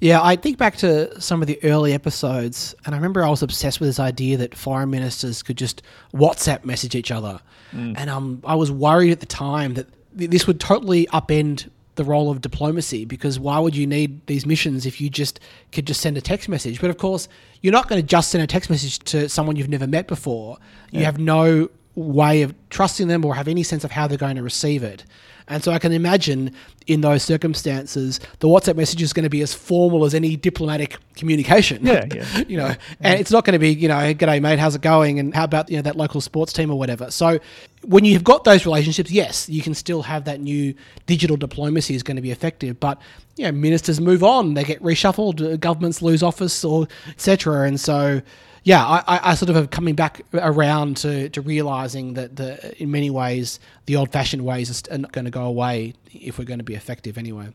Yeah, 0.00 0.22
I 0.22 0.36
think 0.36 0.56
back 0.56 0.76
to 0.76 1.20
some 1.20 1.42
of 1.42 1.46
the 1.46 1.62
early 1.62 1.92
episodes, 1.92 2.74
and 2.86 2.94
I 2.94 2.98
remember 2.98 3.22
I 3.22 3.28
was 3.28 3.42
obsessed 3.42 3.80
with 3.80 3.88
this 3.88 4.00
idea 4.00 4.38
that 4.38 4.54
foreign 4.54 4.90
ministers 4.90 5.42
could 5.42 5.58
just 5.58 5.82
WhatsApp 6.14 6.64
message 6.64 6.94
each 6.94 7.10
other. 7.10 7.40
Mm. 7.72 7.94
And 7.98 8.10
um, 8.10 8.40
I 8.44 8.54
was 8.54 8.72
worried 8.72 9.12
at 9.12 9.20
the 9.20 9.26
time 9.26 9.74
that 9.74 9.88
this 10.12 10.46
would 10.46 10.58
totally 10.58 11.06
upend 11.08 11.68
the 11.96 12.04
role 12.04 12.30
of 12.30 12.40
diplomacy 12.40 13.04
because 13.04 13.38
why 13.38 13.58
would 13.58 13.76
you 13.76 13.86
need 13.86 14.26
these 14.26 14.46
missions 14.46 14.86
if 14.86 15.02
you 15.02 15.10
just 15.10 15.38
could 15.70 15.86
just 15.86 16.00
send 16.00 16.16
a 16.16 16.20
text 16.22 16.48
message? 16.48 16.80
But 16.80 16.88
of 16.88 16.96
course, 16.96 17.28
you're 17.60 17.72
not 17.72 17.88
going 17.88 18.00
to 18.00 18.06
just 18.06 18.30
send 18.30 18.42
a 18.42 18.46
text 18.46 18.70
message 18.70 19.00
to 19.00 19.28
someone 19.28 19.56
you've 19.56 19.68
never 19.68 19.86
met 19.86 20.08
before. 20.08 20.56
You 20.92 21.04
have 21.04 21.18
no 21.18 21.68
way 21.94 22.42
of 22.42 22.54
trusting 22.70 23.08
them 23.08 23.24
or 23.24 23.34
have 23.34 23.48
any 23.48 23.62
sense 23.62 23.84
of 23.84 23.90
how 23.90 24.06
they're 24.06 24.18
going 24.18 24.36
to 24.36 24.42
receive 24.42 24.82
it. 24.82 25.04
And 25.50 25.64
so 25.64 25.72
I 25.72 25.80
can 25.80 25.90
imagine 25.90 26.54
in 26.86 27.00
those 27.00 27.24
circumstances, 27.24 28.20
the 28.38 28.46
WhatsApp 28.46 28.76
message 28.76 29.02
is 29.02 29.12
going 29.12 29.24
to 29.24 29.30
be 29.30 29.42
as 29.42 29.52
formal 29.52 30.04
as 30.04 30.14
any 30.14 30.36
diplomatic 30.36 30.96
communication. 31.16 31.84
Yeah, 31.84 32.04
yeah. 32.14 32.44
you 32.46 32.56
know, 32.56 32.72
and 33.00 33.20
it's 33.20 33.32
not 33.32 33.44
going 33.44 33.54
to 33.54 33.58
be, 33.58 33.70
you 33.70 33.88
know, 33.88 33.96
g'day 34.14 34.40
mate, 34.40 34.60
how's 34.60 34.76
it 34.76 34.80
going? 34.80 35.18
And 35.18 35.34
how 35.34 35.42
about, 35.42 35.68
you 35.68 35.74
know, 35.74 35.82
that 35.82 35.96
local 35.96 36.20
sports 36.20 36.52
team 36.52 36.70
or 36.70 36.78
whatever. 36.78 37.10
So 37.10 37.40
when 37.82 38.04
you've 38.04 38.22
got 38.22 38.44
those 38.44 38.64
relationships, 38.64 39.10
yes, 39.10 39.48
you 39.48 39.60
can 39.60 39.74
still 39.74 40.02
have 40.02 40.24
that 40.26 40.40
new 40.40 40.72
digital 41.06 41.36
diplomacy 41.36 41.96
is 41.96 42.04
going 42.04 42.16
to 42.16 42.22
be 42.22 42.30
effective. 42.30 42.78
But, 42.78 43.02
you 43.36 43.44
know, 43.44 43.52
ministers 43.52 44.00
move 44.00 44.22
on, 44.22 44.54
they 44.54 44.62
get 44.62 44.80
reshuffled, 44.80 45.54
uh, 45.54 45.56
governments 45.56 46.00
lose 46.00 46.22
office 46.22 46.64
or 46.64 46.86
etc. 47.08 47.66
And 47.66 47.80
so 47.80 48.22
yeah, 48.64 48.84
I, 48.84 49.30
I 49.30 49.34
sort 49.34 49.50
of 49.50 49.56
have 49.56 49.70
coming 49.70 49.94
back 49.94 50.22
around 50.34 50.98
to, 50.98 51.28
to 51.30 51.40
realizing 51.40 52.14
that 52.14 52.36
the 52.36 52.80
in 52.82 52.90
many 52.90 53.10
ways 53.10 53.58
the 53.86 53.96
old 53.96 54.12
fashioned 54.12 54.44
ways 54.44 54.82
are 54.90 54.98
not 54.98 55.12
going 55.12 55.24
to 55.24 55.30
go 55.30 55.44
away 55.44 55.94
if 56.12 56.38
we're 56.38 56.44
going 56.44 56.58
to 56.58 56.64
be 56.64 56.74
effective 56.74 57.16
anyway. 57.16 57.48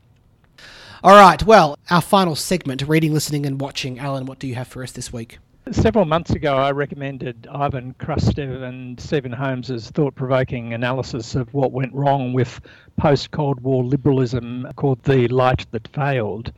All 1.04 1.14
right, 1.14 1.42
well, 1.44 1.78
our 1.90 2.00
final 2.00 2.34
segment, 2.34 2.82
reading, 2.82 3.12
listening, 3.12 3.46
and 3.46 3.60
watching. 3.60 3.98
Alan, 3.98 4.26
what 4.26 4.38
do 4.38 4.48
you 4.48 4.54
have 4.56 4.66
for 4.66 4.82
us 4.82 4.92
this 4.92 5.12
week? 5.12 5.38
Several 5.70 6.04
months 6.04 6.30
ago, 6.30 6.54
I 6.56 6.70
recommended 6.70 7.48
Ivan 7.52 7.94
Krastev 7.98 8.62
and 8.62 8.98
Stephen 9.00 9.32
Holmes's 9.32 9.90
thought-provoking 9.90 10.72
analysis 10.72 11.34
of 11.34 11.52
what 11.52 11.72
went 11.72 11.92
wrong 11.92 12.32
with 12.32 12.60
post-Cold 12.96 13.60
War 13.60 13.84
liberalism, 13.84 14.66
called 14.76 15.02
"The 15.02 15.28
Light 15.28 15.66
That 15.72 15.88
Failed." 15.88 16.52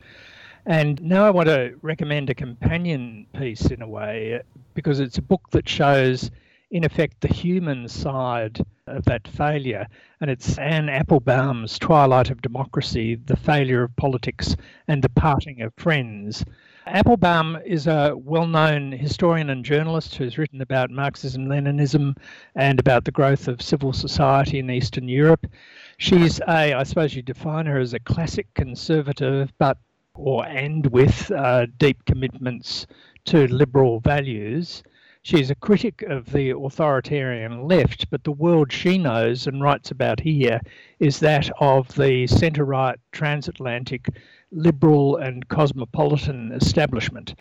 And 0.65 1.01
now 1.01 1.25
I 1.25 1.29
want 1.29 1.47
to 1.47 1.75
recommend 1.81 2.29
a 2.29 2.35
companion 2.35 3.25
piece 3.33 3.67
in 3.67 3.81
a 3.81 3.87
way 3.87 4.41
because 4.73 4.99
it's 4.99 5.17
a 5.17 5.21
book 5.21 5.49
that 5.51 5.67
shows, 5.67 6.29
in 6.71 6.83
effect, 6.83 7.21
the 7.21 7.33
human 7.33 7.87
side 7.87 8.61
of 8.85 9.05
that 9.05 9.27
failure. 9.27 9.87
And 10.21 10.29
it's 10.29 10.57
Anne 10.57 10.89
Applebaum's 10.89 11.79
Twilight 11.79 12.29
of 12.29 12.41
Democracy 12.41 13.15
The 13.15 13.37
Failure 13.37 13.83
of 13.83 13.95
Politics 13.95 14.55
and 14.87 15.01
the 15.01 15.09
Parting 15.09 15.61
of 15.61 15.73
Friends. 15.75 16.43
Applebaum 16.85 17.57
is 17.65 17.87
a 17.87 18.15
well 18.15 18.47
known 18.47 18.91
historian 18.91 19.49
and 19.49 19.63
journalist 19.63 20.15
who's 20.15 20.37
written 20.37 20.61
about 20.61 20.89
Marxism 20.89 21.45
Leninism 21.45 22.15
and 22.55 22.79
about 22.79 23.05
the 23.05 23.11
growth 23.11 23.47
of 23.47 23.61
civil 23.61 23.93
society 23.93 24.59
in 24.59 24.71
Eastern 24.71 25.07
Europe. 25.07 25.45
She's 25.97 26.39
a, 26.41 26.73
I 26.73 26.83
suppose 26.83 27.15
you 27.15 27.21
define 27.21 27.67
her 27.67 27.79
as 27.79 27.93
a 27.93 27.99
classic 27.99 28.47
conservative, 28.55 29.53
but 29.59 29.77
or 30.13 30.45
and 30.45 30.85
with 30.87 31.31
uh, 31.31 31.65
deep 31.77 32.03
commitments 32.05 32.87
to 33.25 33.47
liberal 33.47 33.99
values. 33.99 34.83
She's 35.21 35.49
a 35.49 35.55
critic 35.55 36.01
of 36.03 36.31
the 36.31 36.51
authoritarian 36.51 37.67
left, 37.67 38.09
but 38.09 38.23
the 38.23 38.31
world 38.31 38.71
she 38.71 38.97
knows 38.97 39.47
and 39.47 39.61
writes 39.61 39.91
about 39.91 40.19
here 40.19 40.61
is 40.99 41.19
that 41.19 41.49
of 41.59 41.93
the 41.95 42.25
centre 42.27 42.65
right 42.65 42.97
transatlantic 43.11 44.07
liberal 44.51 45.17
and 45.17 45.47
cosmopolitan 45.47 46.51
establishment. 46.53 47.35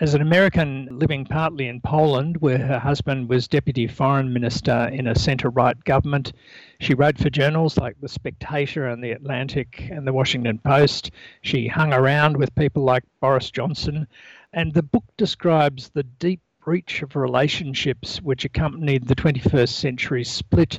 As 0.00 0.14
an 0.14 0.22
American 0.22 0.86
living 0.96 1.24
partly 1.24 1.66
in 1.66 1.80
Poland, 1.80 2.36
where 2.36 2.58
her 2.58 2.78
husband 2.78 3.28
was 3.28 3.48
deputy 3.48 3.88
foreign 3.88 4.32
minister 4.32 4.88
in 4.92 5.08
a 5.08 5.18
centre 5.18 5.50
right 5.50 5.82
government, 5.82 6.32
she 6.78 6.94
wrote 6.94 7.18
for 7.18 7.30
journals 7.30 7.76
like 7.76 8.00
The 8.00 8.08
Spectator 8.08 8.86
and 8.86 9.02
The 9.02 9.10
Atlantic 9.10 9.88
and 9.90 10.06
The 10.06 10.12
Washington 10.12 10.58
Post. 10.58 11.10
She 11.40 11.66
hung 11.66 11.92
around 11.92 12.36
with 12.36 12.54
people 12.54 12.84
like 12.84 13.02
Boris 13.20 13.50
Johnson. 13.50 14.06
And 14.52 14.72
the 14.72 14.84
book 14.84 15.04
describes 15.16 15.88
the 15.88 16.04
deep 16.04 16.40
breach 16.64 17.02
of 17.02 17.16
relationships 17.16 18.22
which 18.22 18.44
accompanied 18.44 19.08
the 19.08 19.16
21st 19.16 19.68
century 19.68 20.22
split 20.22 20.78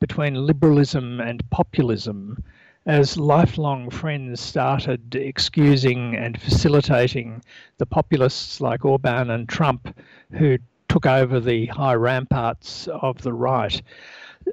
between 0.00 0.34
liberalism 0.34 1.20
and 1.20 1.48
populism 1.50 2.42
as 2.86 3.16
lifelong 3.16 3.90
friends 3.90 4.40
started 4.40 5.14
excusing 5.14 6.16
and 6.16 6.40
facilitating 6.40 7.42
the 7.78 7.86
populists 7.86 8.60
like 8.60 8.84
Orban 8.84 9.30
and 9.30 9.48
Trump 9.48 9.94
who 10.32 10.58
took 10.88 11.06
over 11.06 11.40
the 11.40 11.66
high 11.66 11.94
ramparts 11.94 12.88
of 12.88 13.22
the 13.22 13.32
right. 13.32 13.80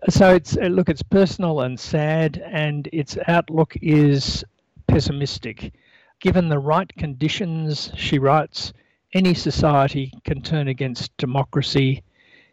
So 0.10 0.34
it's 0.36 0.58
uh, 0.58 0.66
look, 0.66 0.90
it's 0.90 1.02
personal 1.02 1.62
and 1.62 1.80
sad, 1.80 2.44
and 2.46 2.88
its 2.92 3.18
outlook 3.28 3.76
is 3.82 4.44
pessimistic. 4.88 5.74
Given 6.20 6.50
the 6.50 6.60
right 6.60 6.94
conditions, 6.98 7.92
she 7.96 8.20
writes, 8.20 8.74
any 9.14 9.34
society 9.34 10.12
can 10.26 10.42
turn 10.42 10.68
against 10.68 11.16
democracy. 11.18 12.04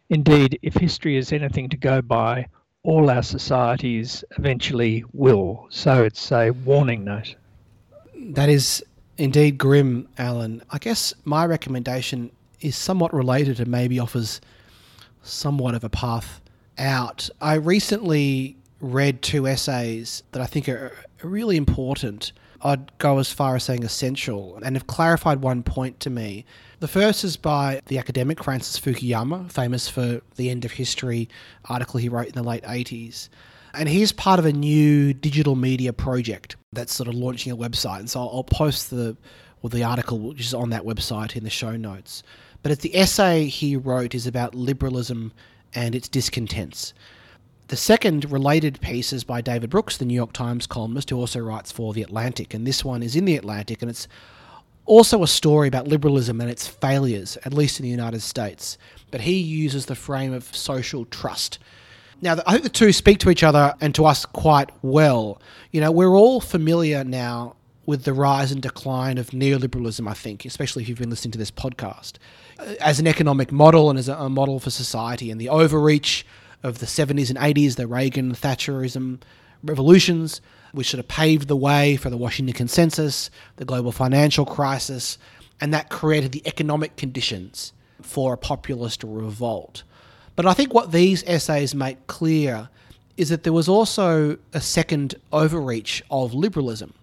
Indeed, 0.09 0.57
if 0.61 0.75
history 0.75 1.17
is 1.17 1.33
anything 1.33 1.69
to 1.69 1.77
go 1.77 2.01
by, 2.01 2.47
all 2.85 3.09
our 3.09 3.23
societies 3.23 4.23
eventually 4.37 5.03
will. 5.13 5.67
So 5.69 6.03
it's 6.03 6.31
a 6.31 6.51
warning 6.51 7.03
note. 7.03 7.35
That 8.15 8.49
is 8.49 8.83
indeed 9.17 9.57
grim, 9.57 10.07
Alan. 10.17 10.61
I 10.71 10.77
guess 10.77 11.13
my 11.23 11.45
recommendation 11.45 12.31
is 12.61 12.75
somewhat 12.75 13.13
related 13.13 13.59
and 13.59 13.69
maybe 13.69 13.99
offers 13.99 14.39
somewhat 15.23 15.75
of 15.75 15.83
a 15.83 15.89
path 15.89 16.41
out. 16.77 17.29
I 17.41 17.55
recently 17.55 18.55
read 18.79 19.21
two 19.21 19.47
essays 19.47 20.23
that 20.31 20.41
I 20.41 20.45
think 20.45 20.69
are 20.69 20.91
really 21.23 21.57
important 21.57 22.31
I'd 22.65 22.97
go 22.97 23.19
as 23.19 23.31
far 23.31 23.55
as 23.55 23.63
saying 23.63 23.83
essential 23.83 24.57
and 24.63 24.75
have 24.75 24.87
clarified 24.87 25.41
one 25.41 25.61
point 25.61 25.99
to 26.01 26.09
me. 26.09 26.45
The 26.79 26.87
first 26.87 27.23
is 27.23 27.37
by 27.37 27.81
the 27.85 27.97
academic 27.97 28.43
Francis 28.43 28.79
Fukuyama, 28.79 29.49
famous 29.49 29.87
for 29.87 30.21
the 30.35 30.49
End 30.49 30.65
of 30.65 30.73
History 30.73 31.29
article 31.65 31.99
he 31.99 32.09
wrote 32.09 32.27
in 32.27 32.33
the 32.33 32.43
late 32.43 32.63
80s. 32.63 33.29
And 33.73 33.87
he's 33.87 34.11
part 34.11 34.39
of 34.39 34.45
a 34.45 34.51
new 34.51 35.13
digital 35.13 35.55
media 35.55 35.93
project 35.93 36.57
that's 36.73 36.93
sort 36.93 37.07
of 37.07 37.15
launching 37.15 37.51
a 37.51 37.57
website. 37.57 37.99
And 37.99 38.09
so 38.09 38.21
I'll 38.21 38.43
post 38.43 38.89
the 38.89 39.15
well, 39.61 39.69
the 39.69 39.83
article 39.83 40.19
which 40.19 40.41
is 40.41 40.53
on 40.53 40.69
that 40.69 40.83
website 40.83 41.35
in 41.35 41.43
the 41.43 41.49
show 41.49 41.75
notes. 41.75 42.23
But 42.61 42.71
it's 42.71 42.81
the 42.81 42.95
essay 42.95 43.45
he 43.45 43.75
wrote 43.75 44.13
is 44.13 44.27
about 44.27 44.53
liberalism 44.53 45.31
and 45.73 45.95
its 45.95 46.07
discontents. 46.07 46.93
The 47.67 47.77
second 47.77 48.31
related 48.31 48.79
piece 48.81 49.11
is 49.11 49.23
by 49.23 49.41
David 49.41 49.71
Brooks, 49.71 49.97
the 49.97 50.05
New 50.05 50.13
York 50.13 50.33
Times 50.33 50.67
columnist, 50.67 51.09
who 51.09 51.17
also 51.17 51.39
writes 51.39 51.71
for 51.71 51.93
The 51.93 52.03
Atlantic. 52.03 52.53
And 52.53 52.67
this 52.67 52.85
one 52.85 53.01
is 53.01 53.15
in 53.15 53.25
The 53.25 53.37
Atlantic, 53.37 53.81
and 53.81 53.89
it's 53.89 54.07
also 54.85 55.23
a 55.23 55.27
story 55.27 55.67
about 55.67 55.87
liberalism 55.87 56.41
and 56.41 56.49
its 56.49 56.67
failures, 56.67 57.37
at 57.45 57.53
least 57.53 57.79
in 57.79 57.83
the 57.83 57.89
United 57.89 58.21
States. 58.21 58.77
But 59.11 59.21
he 59.21 59.37
uses 59.37 59.85
the 59.85 59.95
frame 59.95 60.33
of 60.33 60.55
social 60.55 61.05
trust. 61.05 61.59
Now, 62.21 62.37
I 62.47 62.53
think 62.53 62.63
the 62.63 62.69
two 62.69 62.93
speak 62.93 63.19
to 63.19 63.29
each 63.29 63.43
other 63.43 63.73
and 63.81 63.93
to 63.95 64.05
us 64.05 64.25
quite 64.25 64.69
well. 64.81 65.41
You 65.71 65.81
know, 65.81 65.91
we're 65.91 66.15
all 66.15 66.39
familiar 66.39 67.03
now 67.03 67.55
with 67.85 68.03
the 68.03 68.13
rise 68.13 68.51
and 68.51 68.61
decline 68.61 69.17
of 69.17 69.29
neoliberalism, 69.29 70.09
I 70.09 70.13
think, 70.13 70.45
especially 70.45 70.83
if 70.83 70.89
you've 70.89 70.97
been 70.97 71.09
listening 71.09 71.33
to 71.33 71.37
this 71.37 71.51
podcast, 71.51 72.13
uh, 72.59 72.75
as 72.79 72.99
an 72.99 73.07
economic 73.07 73.51
model 73.51 73.89
and 73.89 73.99
as 73.99 74.09
a 74.09 74.29
model 74.29 74.59
for 74.59 74.71
society, 74.71 75.29
and 75.29 75.39
the 75.39 75.49
overreach 75.49 76.25
of 76.63 76.79
the 76.79 76.85
70s 76.85 77.29
and 77.29 77.37
80s, 77.37 77.75
the 77.75 77.85
Reagan 77.85 78.33
Thatcherism 78.33 79.19
revolutions, 79.63 80.41
which 80.75 80.89
sort 80.89 80.99
of 80.99 81.07
paved 81.07 81.47
the 81.47 81.55
way 81.55 81.95
for 81.97 82.09
the 82.09 82.17
Washington 82.17 82.53
Consensus, 82.53 83.29
the 83.55 83.65
global 83.65 83.91
financial 83.91 84.45
crisis, 84.45 85.17
and 85.61 85.73
that 85.73 85.89
created 85.89 86.31
the 86.31 86.45
economic 86.45 86.95
conditions 86.97 87.73
for 88.01 88.33
a 88.33 88.37
populist 88.37 89.03
revolt. 89.03 89.83
But 90.35 90.45
I 90.45 90.53
think 90.53 90.73
what 90.73 90.91
these 90.91 91.23
essays 91.25 91.73
make 91.73 92.07
clear 92.07 92.69
is 93.17 93.29
that 93.29 93.43
there 93.43 93.53
was 93.53 93.69
also 93.69 94.37
a 94.53 94.59
second 94.59 95.15
overreach 95.31 96.03
of 96.11 96.33
liberalism 96.33 96.93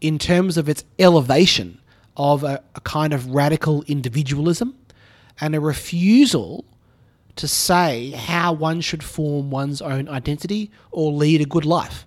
in 0.00 0.18
terms 0.18 0.56
of 0.56 0.68
its 0.68 0.84
elevation 0.98 1.78
of 2.16 2.42
a, 2.44 2.62
a 2.74 2.80
kind 2.80 3.12
of 3.12 3.34
radical 3.34 3.82
individualism 3.86 4.74
and 5.40 5.54
a 5.54 5.60
refusal 5.60 6.64
to 7.36 7.46
say 7.46 8.10
how 8.10 8.52
one 8.52 8.80
should 8.80 9.02
form 9.02 9.50
one's 9.50 9.80
own 9.80 10.08
identity 10.08 10.70
or 10.90 11.12
lead 11.12 11.40
a 11.40 11.44
good 11.44 11.64
life. 11.64 12.06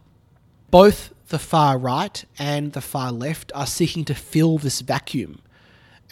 Both 0.71 1.13
the 1.27 1.39
far 1.39 1.77
right 1.77 2.23
and 2.39 2.73
the 2.73 2.81
far 2.81 3.11
left 3.11 3.51
are 3.53 3.67
seeking 3.67 4.05
to 4.05 4.15
fill 4.15 4.57
this 4.57 4.81
vacuum. 4.81 5.41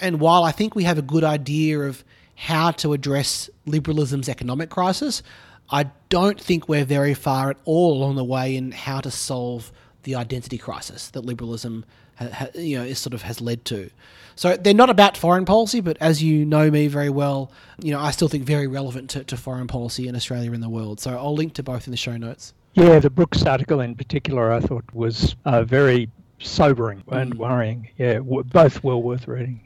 And 0.02 0.20
while 0.20 0.44
I 0.44 0.52
think 0.52 0.76
we 0.76 0.84
have 0.84 0.98
a 0.98 1.02
good 1.02 1.24
idea 1.24 1.80
of 1.80 2.04
how 2.36 2.72
to 2.72 2.94
address 2.94 3.50
liberalism's 3.66 4.30
economic 4.30 4.70
crisis, 4.70 5.24
I 5.70 5.92
don't 6.10 6.40
think 6.40 6.68
we're 6.68 6.86
very 6.86 7.14
far 7.14 7.50
at 7.52 7.58
all 7.66 7.94
along 7.94 8.16
the 8.16 8.24
way 8.24 8.56
in 8.56 8.72
how 8.72 9.02
to 9.02 9.12
solve 9.12 9.72
the 10.04 10.16
identity 10.16 10.58
crisis 10.58 11.10
that 11.10 11.26
liberalism 11.26 11.86
ha, 12.18 12.48
you 12.56 12.78
know, 12.78 12.84
is 12.84 13.00
sort 13.00 13.14
of 13.14 13.22
has 13.24 13.42
led 13.42 13.66
to. 13.66 13.90
So 14.36 14.56
they're 14.56 14.74
not 14.74 14.90
about 14.90 15.18
foreign 15.18 15.46
policy, 15.46 15.82
but 15.82 15.98
as 16.00 16.24
you 16.24 16.46
know 16.46 16.72
me 16.72 16.88
very 16.88 17.10
well, 17.10 17.52
you 17.82 17.92
know 17.92 18.00
I 18.00 18.12
still 18.12 18.30
think 18.30 18.46
very 18.46 18.68
relevant 18.68 19.10
to, 19.12 19.24
to 19.26 19.38
foreign 19.38 19.68
policy 19.68 20.08
in 20.08 20.16
Australia 20.16 20.52
and 20.54 20.64
the 20.64 20.70
world. 20.70 21.00
So 21.00 21.18
I'll 21.18 21.36
link 21.36 21.54
to 21.56 21.64
both 21.64 21.88
in 21.88 21.92
the 21.92 21.98
show 21.98 22.18
notes. 22.18 22.54
Yeah, 22.80 23.00
the 23.00 23.10
Brooks 23.10 23.44
article 23.44 23.82
in 23.82 23.94
particular, 23.94 24.54
I 24.54 24.62
thought 24.62 24.86
was 24.94 25.36
uh, 25.44 25.64
very 25.64 26.10
sobering 26.40 27.04
and 27.10 27.36
mm. 27.36 27.38
worrying. 27.38 27.90
Yeah, 27.98 28.20
both 28.20 28.86
well 28.86 29.04
worth 29.04 29.28
reading. 29.28 29.60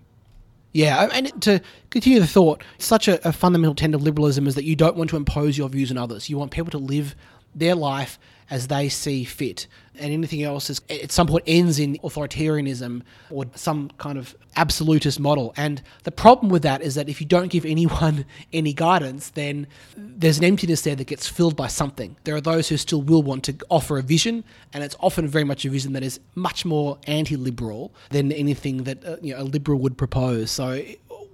Yeah, 0.71 1.07
and 1.13 1.41
to 1.43 1.61
continue 1.91 2.19
the 2.19 2.25
thought, 2.25 2.63
such 2.79 3.07
a, 3.07 3.25
a, 3.27 3.31
fundamental 3.31 3.75
tenet 3.75 3.93
of 3.93 4.01
liberalism 4.01 4.47
is 4.47 4.55
that 4.55 4.63
you 4.63 4.75
don't 4.75 4.97
want 4.97 5.11
to 5.11 5.15
impose 5.15 5.59
your 5.59 5.69
views 5.69 5.91
on 5.91 5.97
others. 5.99 6.27
You 6.27 6.39
want 6.39 6.49
people 6.49 6.71
to 6.71 6.79
live 6.79 7.15
their 7.53 7.75
life 7.75 8.17
as 8.49 8.67
they 8.67 8.89
see 8.89 9.23
fit. 9.23 9.67
And 9.95 10.11
anything 10.11 10.41
else 10.41 10.69
is 10.69 10.81
at 10.89 11.11
some 11.11 11.27
point 11.27 11.43
ends 11.45 11.77
in 11.77 11.97
authoritarianism 11.97 13.03
or 13.29 13.45
some 13.55 13.89
kind 13.97 14.17
of 14.17 14.35
absolutist 14.55 15.19
model. 15.19 15.53
And 15.55 15.81
the 16.03 16.11
problem 16.11 16.49
with 16.49 16.63
that 16.63 16.81
is 16.81 16.95
that 16.95 17.09
if 17.09 17.21
you 17.21 17.27
don't 17.27 17.49
give 17.49 17.65
anyone 17.65 18.25
any 18.53 18.73
guidance, 18.73 19.29
then 19.29 19.67
there's 19.95 20.39
an 20.39 20.45
emptiness 20.45 20.81
there 20.81 20.95
that 20.95 21.07
gets 21.07 21.27
filled 21.27 21.55
by 21.55 21.67
something. 21.67 22.15
There 22.23 22.35
are 22.35 22.41
those 22.41 22.69
who 22.69 22.77
still 22.77 23.01
will 23.01 23.21
want 23.21 23.43
to 23.45 23.55
offer 23.69 23.97
a 23.97 24.01
vision, 24.01 24.43
and 24.73 24.83
it's 24.83 24.95
often 24.99 25.27
very 25.27 25.43
much 25.43 25.65
a 25.65 25.69
vision 25.69 25.93
that 25.93 26.03
is 26.03 26.19
much 26.35 26.65
more 26.65 26.97
anti-liberal 27.05 27.93
than 28.09 28.31
anything 28.31 28.83
that 28.83 29.05
uh, 29.05 29.17
you 29.21 29.33
know, 29.33 29.41
a 29.41 29.45
liberal 29.45 29.79
would 29.79 29.97
propose. 29.97 30.49
So 30.49 30.81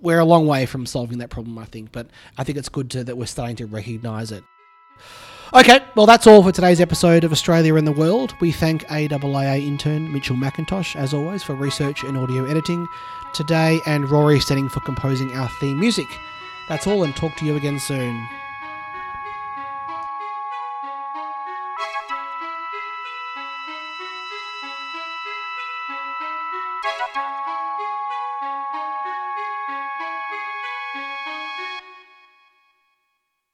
we're 0.02 0.20
a 0.20 0.26
long 0.26 0.48
way 0.48 0.66
from 0.66 0.86
solving 0.86 1.20
that 1.20 1.30
problem, 1.30 1.58
I 1.58 1.66
think. 1.66 1.92
But 1.92 2.08
I 2.38 2.44
think 2.44 2.58
it's 2.58 2.70
good 2.70 2.90
to, 2.92 3.04
that 3.04 3.18
we're 3.18 3.26
starting 3.26 3.56
to 3.58 3.66
recognise 3.66 4.32
it. 4.32 4.44
Okay, 5.52 5.84
well, 5.96 6.06
that's 6.06 6.28
all 6.28 6.44
for 6.44 6.52
today's 6.52 6.80
episode 6.80 7.24
of 7.24 7.32
Australia 7.32 7.74
in 7.74 7.84
the 7.84 7.92
World. 7.92 8.36
We 8.40 8.52
thank 8.52 8.84
AIIA 8.84 9.66
intern 9.66 10.14
Mitchell 10.14 10.36
McIntosh, 10.36 10.96
as 10.96 11.12
always, 11.12 11.42
for 11.42 11.56
research 11.56 12.04
and 12.04 12.16
audio 12.16 12.46
editing 12.46 12.88
today, 13.34 13.82
and 13.88 14.08
Rory 14.12 14.38
Stenning 14.38 14.70
for 14.70 14.82
composing 14.82 15.36
our 15.36 15.50
theme 15.60 15.80
music. 15.80 16.06
That's 16.68 16.86
all, 16.86 17.04
and 17.04 17.16
talk 17.16 17.36
to 17.38 17.46
you 17.46 17.56
again 17.56 17.80
soon. 17.80 18.28